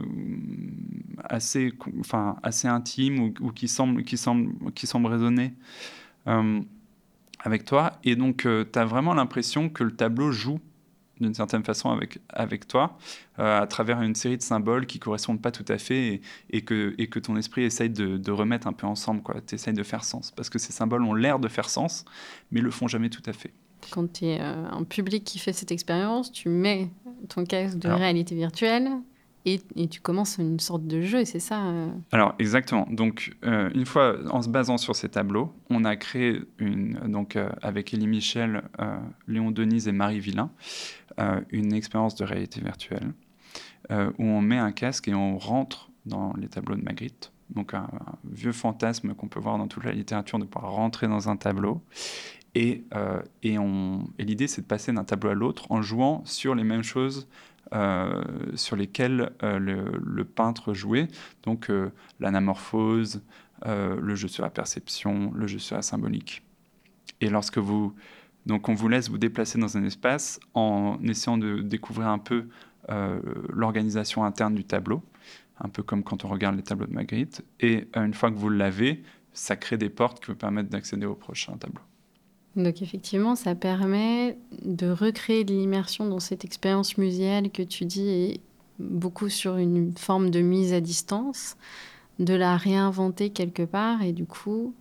[1.24, 5.55] assez, enfin, assez intimes ou, qui semblent, qui semblent, qui semblent résonner
[7.41, 7.99] avec toi.
[8.05, 10.61] Et donc, tu as vraiment l'impression que le tableau joue
[11.23, 12.99] d'une certaine façon avec, avec toi,
[13.39, 16.20] à travers une série de symboles qui correspondent pas tout à fait
[16.51, 19.23] et, que, et que ton esprit essaye de, remettre un peu ensemble.
[19.47, 20.31] Tu essayes de faire sens.
[20.31, 22.05] Parce que ces symboles ont l'air de faire sens,
[22.51, 23.53] mais le font jamais tout à fait.
[23.91, 26.91] Quand tu es un public qui fait cette expérience, tu mets
[27.29, 28.91] ton casque de réalité virtuelle,
[29.45, 32.86] et, tu commences une sorte de jeu, c'est ça euh Alors exactement.
[32.90, 37.34] Donc euh, une fois en se basant sur ces tableaux, on a créé une donc
[37.34, 38.62] euh, avec Elie Michel,
[39.26, 40.51] Léon Denise et Marie Villain
[41.51, 43.12] une expérience de réalité virtuelle
[43.90, 47.32] où on met un casque et on rentre dans les tableaux de Magritte.
[47.51, 47.86] Donc un,
[48.24, 51.82] vieux fantasme qu'on peut voir dans toute la littérature de pouvoir rentrer dans un tableau.
[52.55, 52.84] Et,
[53.43, 56.82] et, et l'idée, c'est de passer d'un tableau à l'autre en jouant sur les mêmes
[56.82, 57.28] choses
[57.73, 58.23] euh,
[58.55, 61.09] sur lesquels euh, le, peintre jouait.
[61.43, 63.23] Donc euh, l'anamorphose,
[63.64, 66.43] le jeu sur la perception, le jeu sur la symbolique.
[67.20, 67.95] Et lorsque vous...
[68.45, 72.49] Donc on vous laisse vous déplacer dans un espace en essayant de découvrir un peu
[73.49, 75.01] l'organisation interne du tableau,
[75.61, 77.45] un peu comme quand on regarde les tableaux de Magritte.
[77.61, 81.14] Et une fois que vous l'avez, ça crée des portes qui vous permettent d'accéder au
[81.14, 81.83] prochain tableau.
[82.57, 88.41] Donc effectivement, ça permet de recréer de l'immersion dans cette expérience muséale que tu dis
[88.79, 91.57] beaucoup sur une forme de mise à distance,
[92.19, 94.75] de la réinventer quelque part et du coup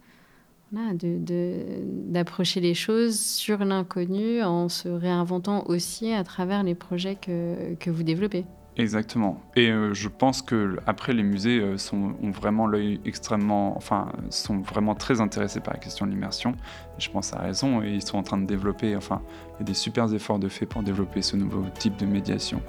[0.73, 8.03] d'approcher les choses sur l'inconnu en se réinventant aussi à travers les projets que vous
[8.03, 8.45] développez.
[8.77, 9.41] Exactement.
[9.55, 14.11] Et euh, je pense que après les musées euh, sont, ont vraiment l'œil extrêmement, enfin,
[14.29, 16.55] sont vraiment très intéressés par la question de l'immersion.
[16.97, 19.21] Je pense à raison et ils sont en train de développer, enfin,
[19.55, 22.61] il y a des super efforts de fait pour développer ce nouveau type de médiation.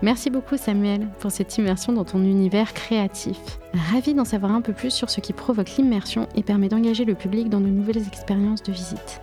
[0.00, 3.58] Merci beaucoup Samuel pour cette immersion dans ton univers créatif.
[3.90, 7.14] Ravi d'en savoir un peu plus sur ce qui provoque l'immersion et permet d'engager le
[7.14, 9.20] public dans de nouvelles expériences de visite.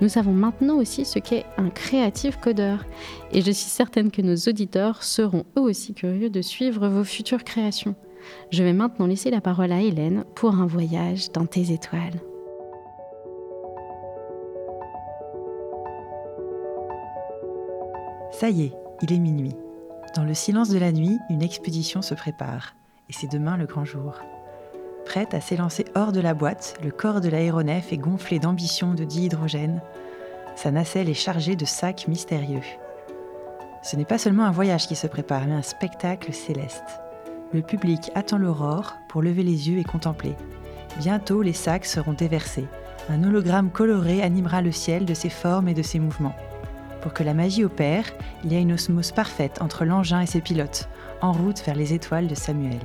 [0.00, 2.84] Nous savons maintenant aussi ce qu'est un créatif codeur
[3.32, 7.42] et je suis certaine que nos auditeurs seront eux aussi curieux de suivre vos futures
[7.42, 7.96] créations.
[8.50, 12.20] Je vais maintenant laisser la parole à Hélène pour un voyage dans tes étoiles.
[18.30, 18.72] Ça y est,
[19.02, 19.56] il est minuit.
[20.14, 22.74] Dans le silence de la nuit, une expédition se prépare.
[23.08, 24.20] Et c'est demain le grand jour.
[25.08, 29.04] Prête à s'élancer hors de la boîte, le corps de l'aéronef est gonflé d'ambition de
[29.04, 29.80] dihydrogène.
[30.54, 32.60] Sa nacelle est chargée de sacs mystérieux.
[33.82, 37.00] Ce n'est pas seulement un voyage qui se prépare, mais un spectacle céleste.
[37.54, 40.36] Le public attend l'aurore pour lever les yeux et contempler.
[40.98, 42.66] Bientôt, les sacs seront déversés.
[43.08, 46.36] Un hologramme coloré animera le ciel de ses formes et de ses mouvements.
[47.00, 48.04] Pour que la magie opère,
[48.44, 50.86] il y a une osmose parfaite entre l'engin et ses pilotes,
[51.22, 52.78] en route vers les étoiles de Samuel.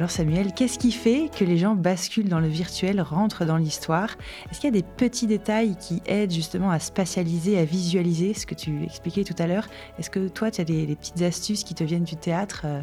[0.00, 4.16] Alors Samuel, qu'est-ce qui fait que les gens basculent dans le virtuel, rentrent dans l'histoire?
[4.50, 8.46] Est-ce qu'il y a des petits détails qui aident justement à spatialiser, à visualiser ce
[8.46, 9.66] que tu expliquais tout à l'heure?
[9.98, 12.82] Est-ce que toi, tu as des, petites astuces qui te viennent du théâtre, euh,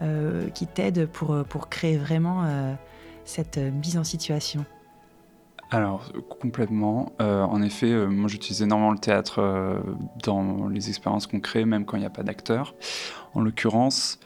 [0.00, 2.46] euh, qui t'aident pour, euh, pour créer vraiment
[3.26, 4.64] cette mise en situation?
[5.70, 7.12] Alors, complètement.
[7.18, 9.82] en effet, moi j'utilise énormément le théâtre
[10.24, 12.74] dans les expériences qu'on crée, même quand il n'y a pas d'acteur.
[13.34, 14.18] En l'occurrence,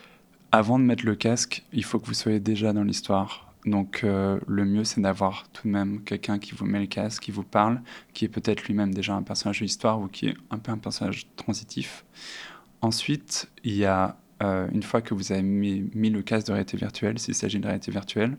[0.53, 3.53] avant de mettre le casque, il faut que vous soyez déjà dans l'histoire.
[3.67, 7.23] Donc euh, le mieux, c'est d'avoir tout de même quelqu'un qui vous met le casque,
[7.23, 7.83] qui vous parle,
[8.15, 10.79] qui est peut-être lui-même déjà un personnage de l'histoire ou qui est un peu un
[10.79, 12.05] personnage transitif.
[12.81, 16.79] Ensuite, il y a, euh, une fois que vous avez mis, le casque de réalité
[16.79, 18.39] virtuelle, s'il s'agit de réalité virtuelle,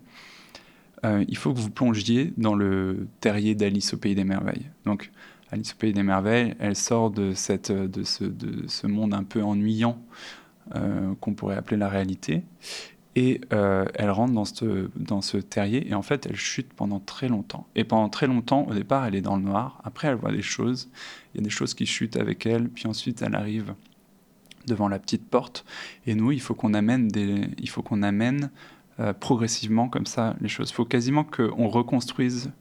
[1.06, 4.70] euh, il faut que vous plongiez dans le terrier d'Alice au Pays des Merveilles.
[4.86, 5.12] Donc
[5.52, 9.24] Alice au Pays des Merveilles, elle sort de, cette, de, ce, de ce monde un
[9.24, 10.02] peu ennuyant
[11.20, 12.44] qu'on pourrait appeler la réalité.
[13.16, 17.00] Et euh, elle rentre dans ce, dans ce terrier et en fait elle chute pendant
[17.00, 17.68] très longtemps.
[17.76, 19.82] Et pendant très longtemps, au départ, elle est dans le noir.
[19.84, 20.90] Après, elle voit des choses.
[21.34, 22.70] Il y a des choses qui chutent avec elle.
[22.70, 23.74] Puis ensuite, elle arrive
[24.66, 25.66] devant la petite porte.
[26.06, 27.10] Et nous, il faut qu'on amène,
[27.58, 28.50] il faut qu'on amène
[29.00, 30.70] euh, progressivement comme ça les choses.
[30.70, 32.52] Il faut quasiment qu'on reconstruise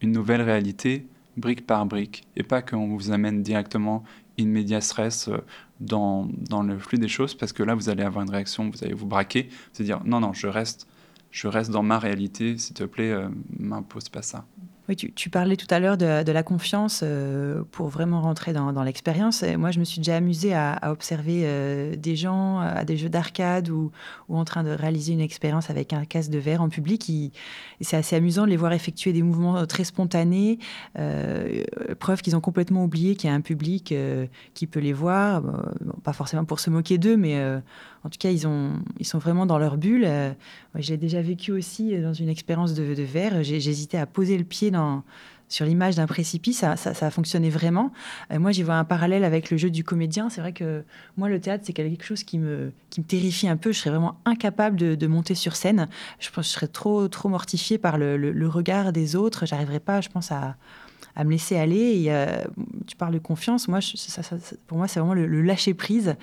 [0.00, 4.04] une nouvelle réalité brique par brique et pas qu'on vous amène directement
[4.38, 5.38] in media stress euh,
[5.80, 8.84] dans, dans, le flux des choses parce que là vous allez avoir une réaction, vous
[8.84, 10.86] allez vous braquer, vous allez dire non non je reste
[11.30, 13.28] je reste dans ma réalité s'il te plaît euh,
[13.58, 14.44] m'impose pas ça.
[14.90, 19.44] Oui, tu, parlais tout à l'heure de, la confiance euh, pour vraiment rentrer dans, l'expérience.
[19.56, 23.68] Moi, je me suis déjà amusée à, observer euh, des gens à des jeux d'arcade
[23.68, 23.92] ou,
[24.28, 27.08] en train de réaliser une expérience avec un casque de verre en public.
[27.80, 30.58] C'est assez amusant de les voir effectuer des mouvements euh, très spontanés,
[32.00, 33.94] preuve qu'ils ont complètement oublié qu'il y a un public
[34.54, 35.44] qui peut les voir.
[36.02, 37.40] pas forcément pour se moquer d'eux, mais
[38.04, 40.08] en tout cas, ils, ont, ils sont vraiment dans leur bulle.
[40.76, 43.42] J'ai déjà vécu aussi dans une expérience de, de verre.
[43.42, 44.70] J'hésitais à poser le pied
[45.50, 47.92] sur l'image d'un précipice, ça, ça, a fonctionné vraiment.
[48.30, 50.30] moi, j'y vois un parallèle avec le jeu du comédien.
[50.30, 50.84] C'est vrai que
[51.16, 52.72] moi, le théâtre, c'est quelque chose qui me,
[53.08, 53.72] terrifie un peu.
[53.72, 55.88] Je serais vraiment incapable de, monter sur scène.
[56.20, 59.44] Je serais trop, trop mortifiée par le, le regard des autres.
[59.44, 60.56] J'arriverais pas, je pense, à
[61.16, 62.06] à me laisser aller.
[62.08, 62.44] Euh,
[62.86, 63.68] tu parles de confiance.
[63.68, 63.80] Moi,
[64.66, 66.16] pour moi, c'est vraiment le, lâcher prise.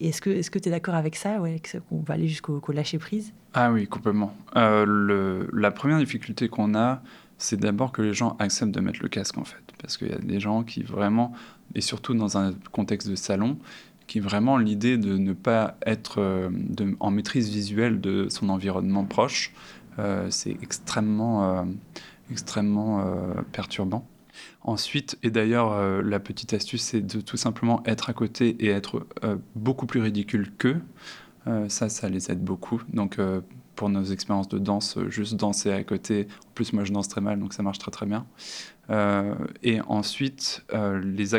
[0.00, 3.32] Et est-ce que tu es d'accord avec ça ouais, qu'on va aller jusqu'au lâcher prise?
[3.52, 4.34] Ah oui, complètement.
[4.56, 7.02] Euh, la première difficulté qu'on a,
[7.38, 10.12] c'est d'abord que les gens acceptent de mettre le casque en fait, parce qu'il y
[10.12, 11.32] a des gens qui vraiment,
[11.74, 13.58] et surtout dans un contexte de salon,
[14.06, 16.50] qui vraiment l'idée de ne pas être euh,
[17.00, 19.52] en maîtrise visuelle de son environnement proche,
[20.28, 21.64] c'est extrêmement,
[22.28, 23.04] extrêmement
[23.52, 24.04] perturbant.
[24.64, 28.70] Ensuite, et d'ailleurs, euh, la petite astuce, c'est de tout simplement être à côté et
[28.70, 30.80] être euh, beaucoup plus ridicule qu'eux.
[31.46, 32.82] Euh, ça, ça les aide beaucoup.
[32.88, 33.18] Donc,
[33.76, 36.28] pour nos expériences de danse, juste danser à côté.
[36.48, 38.24] En plus, moi, je danse très mal, donc ça marche très très bien.
[39.62, 41.34] et ensuite, les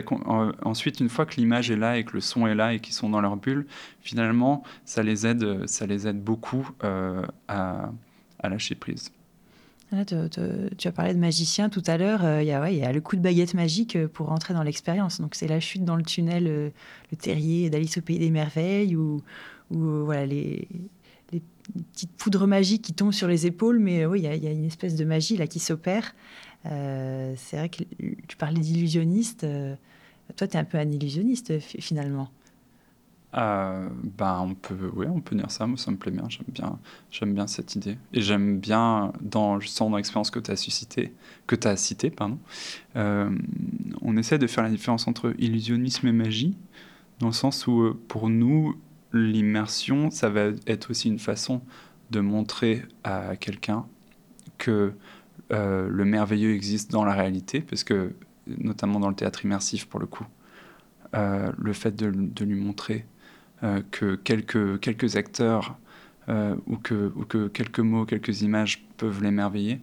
[0.63, 2.93] ensuite, une fois que l'image est là et que le son est là et qu'ils
[2.93, 3.65] sont dans leur bulle,
[4.01, 7.89] finalement, ça les aide, ça les aide beaucoup à
[8.43, 9.11] lâcher prise
[9.91, 12.23] tu as parlé de magicien tout à l'heure.
[12.25, 15.21] Euh, il y, a le coup de baguette magique euh, pour rentrer dans l'expérience.
[15.21, 16.69] Donc, c'est la chute dans le tunnel, euh,
[17.11, 19.21] le terrier d'Alice au Pays des Merveilles, ou,
[19.69, 20.67] voilà, les,
[21.91, 23.79] petites poudres magiques qui tombent sur les épaules.
[23.79, 26.15] Mais oui, il y, a une espèce de magie là qui s'opère.
[26.63, 27.83] c'est vrai que
[28.27, 29.45] tu parlais d'illusionniste.
[30.35, 32.29] toi, tu es un peu un illusionniste finalement.
[33.35, 35.67] Ben on peut, ouais, on peut dire ça.
[35.67, 36.23] Moi, ça me plaît bien.
[36.29, 36.79] J'aime bien,
[37.11, 37.97] j'aime bien cette idée.
[38.13, 41.13] Et j'aime bien, dans, sens dans l'expérience que tu as suscité,
[41.45, 42.39] que tu cité, pardon.
[42.95, 43.29] Euh,
[44.01, 46.55] on essaie de faire la différence entre illusionnisme et magie,
[47.19, 48.79] dans le sens où, euh, pour nous,
[49.11, 51.61] l'immersion, ça va être aussi une façon
[52.11, 53.85] de montrer à quelqu'un
[54.57, 54.93] que
[55.49, 58.13] le merveilleux existe dans la réalité, parce que,
[58.47, 60.25] notamment dans le théâtre immersif, pour le coup,
[61.13, 63.05] le fait de, de lui montrer
[63.91, 65.77] que quelques, quelques acteurs
[66.29, 69.79] euh, ou, que, ou que quelques mots, quelques images peuvent l'émerveiller,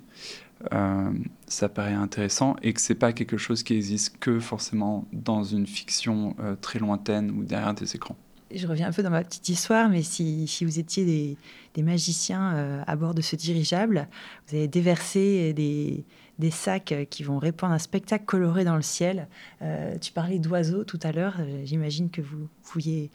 [0.72, 1.10] euh,
[1.46, 5.66] ça paraît intéressant et que c'est pas quelque chose qui existe que forcément dans une
[5.66, 8.16] fiction très lointaine ou derrière des écrans.
[8.54, 11.36] Je reviens un peu dans ma petite histoire, mais si, vous étiez
[11.74, 14.08] des, magiciens à bord de ce dirigeable,
[14.46, 16.04] vous avez déversé des,
[16.50, 19.28] sacs euh, qui vont répandre un spectacle coloré dans le ciel.
[19.62, 21.36] Euh, tu parlais d'oiseaux tout à l'heure.
[21.38, 23.10] Euh, j'imagine que vous pourriez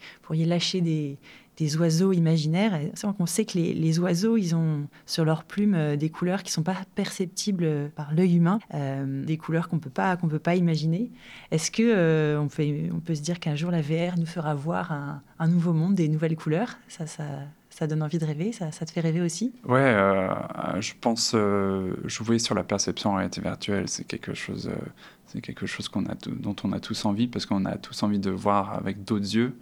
[0.46, 1.18] lâcher des,
[1.58, 2.78] des oiseaux imaginaires.
[3.18, 6.54] On sait que les, les, oiseaux, ils ont sur leurs plumes des couleurs qui ne
[6.54, 11.10] sont pas perceptibles par l'œil humain, des couleurs qu'on ne peut pas qu'on imaginer.
[11.50, 14.92] Est-ce que on, peut, on peut se dire qu'un jour la VR nous fera voir
[14.92, 16.78] un, un nouveau monde, des nouvelles couleurs?
[16.88, 17.24] Ça, ça,
[17.78, 19.52] ça donne envie de rêver ça, ça te fait rêver aussi?
[19.64, 20.34] Ouais, euh,
[20.80, 24.86] je pense euh, jouer sur la perception en réalité virtuelle, c'est quelque chose, euh,
[25.26, 28.18] c'est quelque chose qu'on a dont on a tous envie parce qu'on a tous envie
[28.18, 29.56] de voir avec d'autres yeux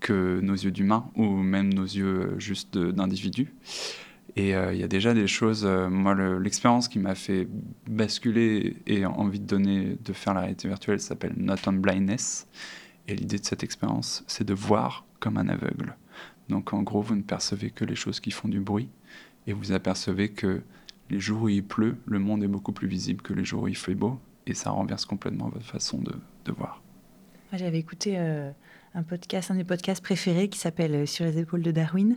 [0.00, 3.54] que nos yeux d'humains ou même nos yeux juste d'individus.
[4.36, 5.66] Et il y a déjà des choses.
[5.66, 7.48] moi, l'expérience qui m'a fait
[7.88, 12.46] basculer et envie de donner, de faire la réalité virtuelle s'appelle Not on Blindness.
[13.08, 15.96] Et l'idée de cette expérience, c'est de voir comme un aveugle.
[16.48, 18.88] Donc en gros, vous ne percevez que les choses qui font du bruit
[19.46, 20.62] et vous apercevez que
[21.10, 23.68] les jours où il pleut, le monde est beaucoup plus visible que les jours où
[23.68, 26.12] il fait beau et ça renverse complètement votre façon de,
[26.52, 26.82] voir.
[27.52, 28.50] J'avais écouté euh,
[28.94, 32.16] un podcast, un des podcasts préférés qui s'appelle euh, Sur les épaules de Darwin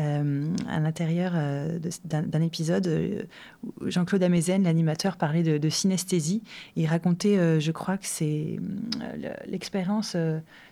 [0.00, 3.22] euh, à l'intérieur euh, d'un épisode euh,
[3.62, 6.42] où Jean-Claude Amezen, l'animateur, parlait de, synesthésie.
[6.74, 8.58] Il racontait, je crois que c'est
[9.46, 10.16] l'expérience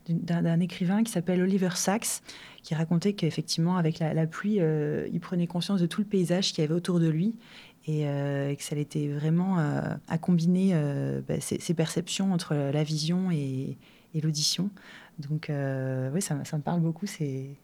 [0.09, 2.21] d'un écrivain qui s'appelle Oliver Sacks,
[2.63, 4.59] qui racontait qu'effectivement, avec la, pluie,
[5.13, 7.35] il prenait conscience de tout le paysage qu'il y avait autour de lui
[7.87, 10.75] et, que ça l'était vraiment à combiner
[11.27, 13.77] bah, ses, perceptions entre la vision et,
[14.21, 14.71] l'audition.
[15.19, 17.07] Donc, oui, ça, me parle beaucoup.
[17.07, 17.57] C'est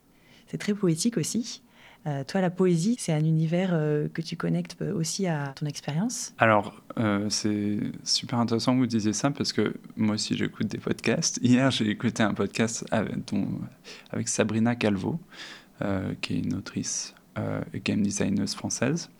[0.58, 1.62] très poétique aussi.
[2.06, 6.32] Euh, toi, la poésie, c'est un univers euh, que tu connectes aussi à ton expérience?
[6.38, 10.78] Alors, euh, c'est super intéressant que vous disiez ça parce que moi aussi, j'écoute des
[10.78, 11.38] podcasts.
[11.42, 15.18] Hier, j'ai écouté un podcast avec, Sabrina Calvo,
[16.20, 17.14] qui est une autrice
[17.72, 19.10] et game designer française.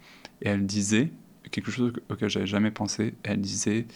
[0.43, 1.11] Et elle disait
[1.51, 3.15] quelque chose auquel j'avais jamais pensé.
[3.23, 3.87] Elle disait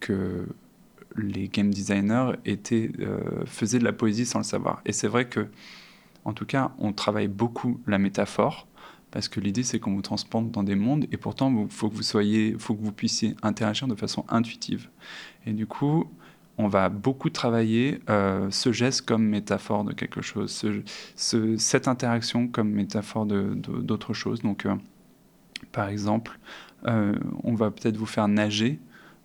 [0.00, 0.46] que
[1.16, 2.90] les game designers étaient,
[3.46, 4.80] faisaient de la poésie sans le savoir.
[4.86, 5.48] Et c'est vrai que
[6.24, 8.66] en tout cas, on travaille beaucoup la métaphore
[9.10, 11.94] parce que l'idée c'est qu'on vous transporte dans des mondes et pourtant il faut que
[11.94, 14.88] vous soyez, faut que vous puissiez interagir de façon intuitive.
[15.46, 16.04] Et du coup,
[16.58, 20.64] on va beaucoup travailler euh, ce geste comme métaphore de quelque chose,
[21.16, 24.42] cette interaction comme métaphore d'autre chose.
[24.42, 24.76] Donc, euh,
[25.72, 26.38] par exemple,
[26.84, 28.78] on va peut-être vous faire nager,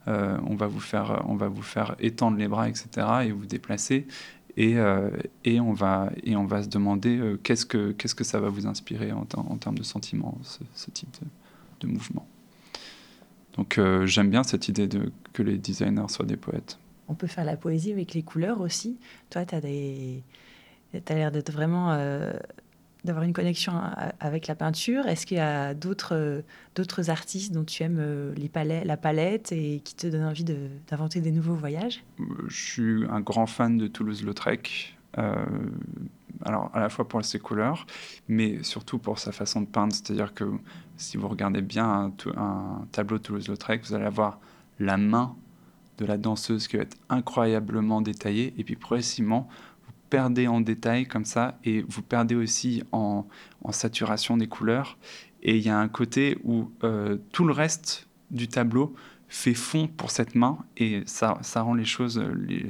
[0.08, 4.08] on, va vous faire, on va vous faire étendre les bras, etc., et vous déplacer.
[4.58, 4.76] Et,
[5.43, 9.26] et, on, va, et on va se demander qu'est-ce que ça va vous inspirer en,
[9.26, 10.38] termes de sentiments,
[10.74, 11.10] ce, type
[11.82, 12.26] de, mouvement.
[13.58, 16.80] Donc j'aime bien cette idée de, que les designers soient des poètes.
[17.08, 18.97] On peut faire la poésie avec les couleurs aussi.
[19.30, 20.24] Toi, tu des...
[20.93, 21.91] as l'air d'être vraiment.
[23.06, 23.74] Euh, d'avoir une connexion
[24.20, 25.08] avec la peinture?
[25.08, 26.43] Est-ce qu'il y a d'autres,
[26.76, 30.43] d'autres artistes dont tu aimes euh, les palettes, la palette et qui te donnent envie
[30.43, 32.03] d'inventer des nouveaux voyages?
[32.20, 34.97] Euh, Je suis un grand fan de Toulouse-Lautrec.
[36.43, 37.86] alors, à la fois pour ses couleurs,
[38.28, 39.93] mais surtout pour sa façon de peindre.
[39.93, 40.45] C'est-à-dire que
[40.97, 44.39] si vous regardez bien un, tableau de Toulouse-Lautrec, vous allez avoir
[44.80, 45.36] la main
[45.97, 49.47] de la danseuse qui va être incroyablement détaillée, et puis progressivement,
[50.16, 53.26] perdez en détail comme ça, et vous perdez aussi en,
[53.72, 54.97] saturation des couleurs.
[55.41, 58.95] Et il y a un côté où euh, tout le reste du tableau
[59.28, 62.24] fait fond pour cette main, et ça, ça rend les choses,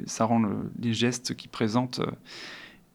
[0.07, 0.41] ça rend
[0.79, 2.11] les gestes qui présentent euh,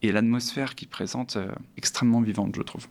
[0.03, 2.89] et l'atmosphère qui présente euh, extrêmement vivante, je trouve.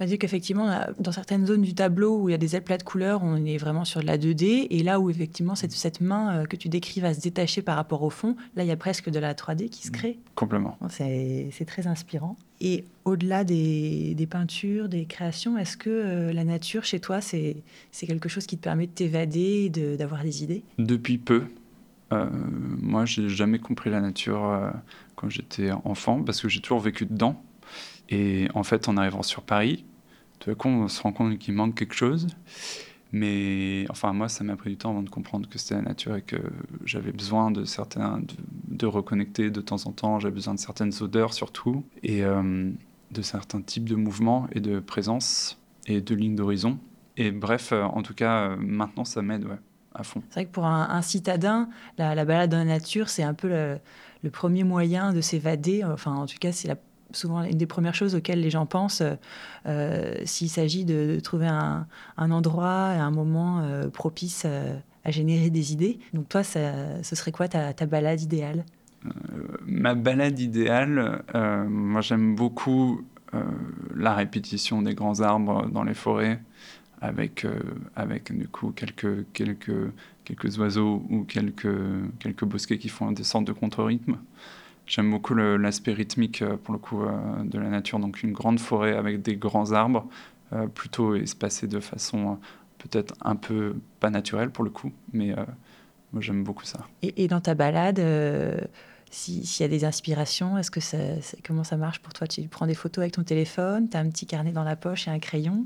[0.00, 0.68] Va dire qu'effectivement,
[0.98, 3.58] dans certaines zones du tableau où il y a des éclats de couleurs, on est
[3.58, 4.66] vraiment sur de la 2D.
[4.70, 7.76] Et là où effectivement cette, cette main euh, que tu décris va se détacher par
[7.76, 9.92] rapport au fond, là il y a presque de la 3D qui se mmh.
[9.92, 10.18] crée.
[10.34, 10.76] Complètement.
[10.88, 12.36] C'est très inspirant.
[12.60, 17.62] Et au-delà des, des, peintures, des créations, est-ce que euh, la nature chez toi, c'est
[18.00, 20.62] quelque chose qui te permet de t'évader, d'avoir des idées?
[20.78, 21.44] Depuis peu.
[22.12, 24.70] Euh, moi, j'ai jamais compris la nature euh,
[25.16, 27.42] quand j'étais enfant parce que j'ai toujours vécu dedans.
[28.10, 29.84] Et en fait, en arrivant sur Paris,
[30.38, 32.26] tout coup, on se rend compte qu'il manque quelque chose.
[33.12, 36.16] Mais enfin, moi, ça m'a pris du temps avant de comprendre que c'était la nature
[36.16, 36.36] et que
[36.84, 38.20] j'avais besoin de certains,
[38.66, 40.18] de, reconnecter de temps en temps.
[40.18, 42.72] J'avais besoin de certaines odeurs surtout et euh,
[43.12, 46.78] de certains types de mouvements et de présence et de lignes d'horizon.
[47.16, 49.46] Et bref, euh, en tout cas, euh, maintenant, ça m'aide,
[49.94, 50.20] à fond.
[50.30, 53.78] C'est vrai que pour un, citadin, la, balade dans la nature, c'est un peu le,
[54.24, 55.84] le premier moyen de s'évader.
[55.84, 56.76] Enfin, en tout cas, c'est la
[57.16, 59.02] souvent une des premières choses auxquelles les gens pensent
[59.66, 61.86] euh, s'il s'agit de, trouver un,
[62.16, 65.98] endroit et un moment euh, propice euh, à générer des idées.
[66.12, 68.64] Donc toi, ce serait quoi ta, balade idéale?
[69.66, 71.22] Ma balade idéale,
[71.68, 73.02] moi j'aime beaucoup
[73.94, 76.40] la répétition des grands arbres dans les forêts
[77.02, 77.46] avec,
[77.96, 79.92] avec du coup quelques, quelques,
[80.24, 81.68] quelques oiseaux ou quelques,
[82.18, 84.16] quelques bosquets qui font des sortes de contre-rythme.
[84.86, 87.10] J'aime beaucoup l'aspect rythmique, euh, pour le coup, euh,
[87.44, 87.98] de la nature.
[87.98, 90.06] Donc une grande forêt avec des grands arbres,
[90.52, 92.38] euh, plutôt espacés de façon
[92.78, 94.92] peut-être un peu pas naturelle, pour le coup.
[95.14, 95.34] Mais
[96.12, 96.86] moi, j'aime beaucoup ça.
[97.02, 97.98] Et, dans ta balade,
[99.10, 100.98] s'il y a des inspirations, est-ce que ça,
[101.46, 102.26] comment ça marche pour toi?
[102.26, 105.08] Tu prends des photos avec ton téléphone, tu as un petit carnet dans la poche
[105.08, 105.64] et un crayon.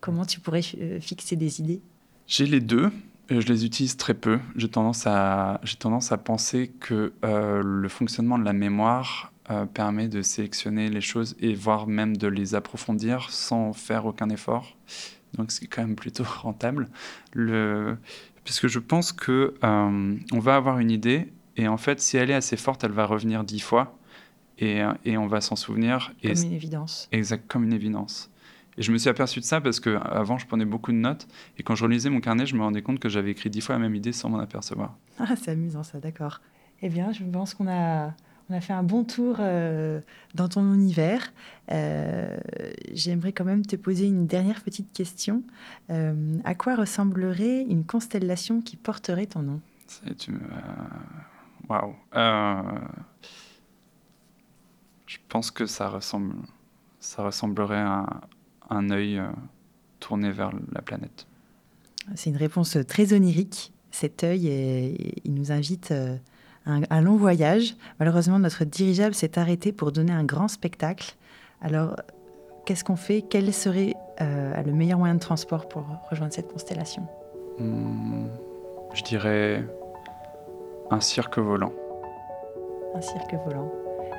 [0.00, 1.80] Comment tu pourrais fixer des idées?
[2.26, 2.90] J'ai les deux.
[3.30, 4.38] Euh, je les utilise très peu.
[4.56, 9.66] J'ai tendance à, j'ai tendance à penser que euh, le fonctionnement de la mémoire euh,
[9.66, 14.76] permet de sélectionner les choses et voire même de les approfondir sans faire aucun effort.
[15.34, 16.88] Donc c'est quand même plutôt rentable.
[17.32, 17.96] Le...
[18.44, 22.34] Puisque je pense que on va avoir une idée et en fait si elle est
[22.34, 23.96] assez forte, elle va revenir dix fois
[24.58, 26.12] et, et on va s'en souvenir.
[26.22, 27.08] Comme une évidence.
[27.10, 28.30] Exact, comme une évidence.
[28.76, 31.28] Et je me suis aperçu de ça parce qu'avant, je prenais beaucoup de notes.
[31.58, 33.74] Et quand je relisais mon carnet, je me rendais compte que j'avais écrit dix fois
[33.76, 34.96] la même idée sans m'en apercevoir.
[35.18, 36.40] Ah, c'est amusant ça, d'accord.
[36.82, 38.14] Eh bien, je pense qu'on a,
[38.50, 40.00] on a fait un bon tour euh,
[40.34, 41.32] dans ton univers.
[41.70, 42.36] Euh,
[42.92, 45.42] j'aimerais quand même te poser une dernière petite question.
[45.90, 49.60] Euh, à quoi ressemblerait une constellation qui porterait ton nom?
[51.68, 51.94] Waouh
[55.06, 56.34] Je pense que ça ressemble,
[57.00, 58.20] ça ressemblerait à
[58.70, 59.26] un œil euh,
[60.00, 61.26] tourné vers la planète.
[62.14, 63.72] C'est une réponse très onirique.
[63.90, 64.46] Cet œil,
[65.24, 66.16] il nous invite euh,
[66.66, 67.76] à un, long voyage.
[68.00, 71.14] Malheureusement, notre dirigeable s'est arrêté pour donner un grand spectacle.
[71.60, 71.96] Alors,
[72.66, 73.22] qu'est-ce qu'on fait?
[73.22, 77.06] Quel serait euh, le meilleur moyen de transport pour rejoindre cette constellation?
[77.58, 78.26] Hmm,
[78.94, 79.64] Je dirais
[80.90, 81.72] un cirque volant.
[82.94, 83.70] Un cirque volant.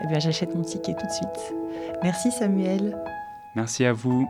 [0.04, 1.54] Eh bien, j'achète mon ticket tout de suite.
[2.04, 2.98] Merci Samuel.
[3.56, 4.30] Merci à vous.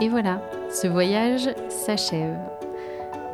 [0.00, 0.40] Et voilà,
[0.70, 2.38] ce voyage s'achève.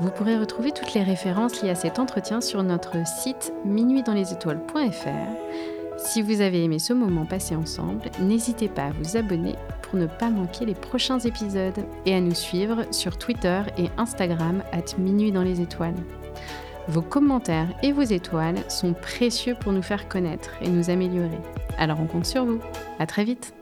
[0.00, 5.98] Vous pourrez retrouver toutes les références liées à cet entretien sur notre site minuitdanslesétoiles.fr.
[5.98, 10.06] Si vous avez aimé ce moment passé ensemble, n'hésitez pas à vous abonner pour ne
[10.06, 15.30] pas manquer les prochains épisodes et à nous suivre sur Twitter et Instagram at Minuit
[15.30, 15.94] dans les étoiles.
[16.86, 21.40] Vos commentaires et vos étoiles sont précieux pour nous faire connaître et nous améliorer.
[21.78, 22.60] Alors on compte sur vous.
[22.98, 23.54] À très vite.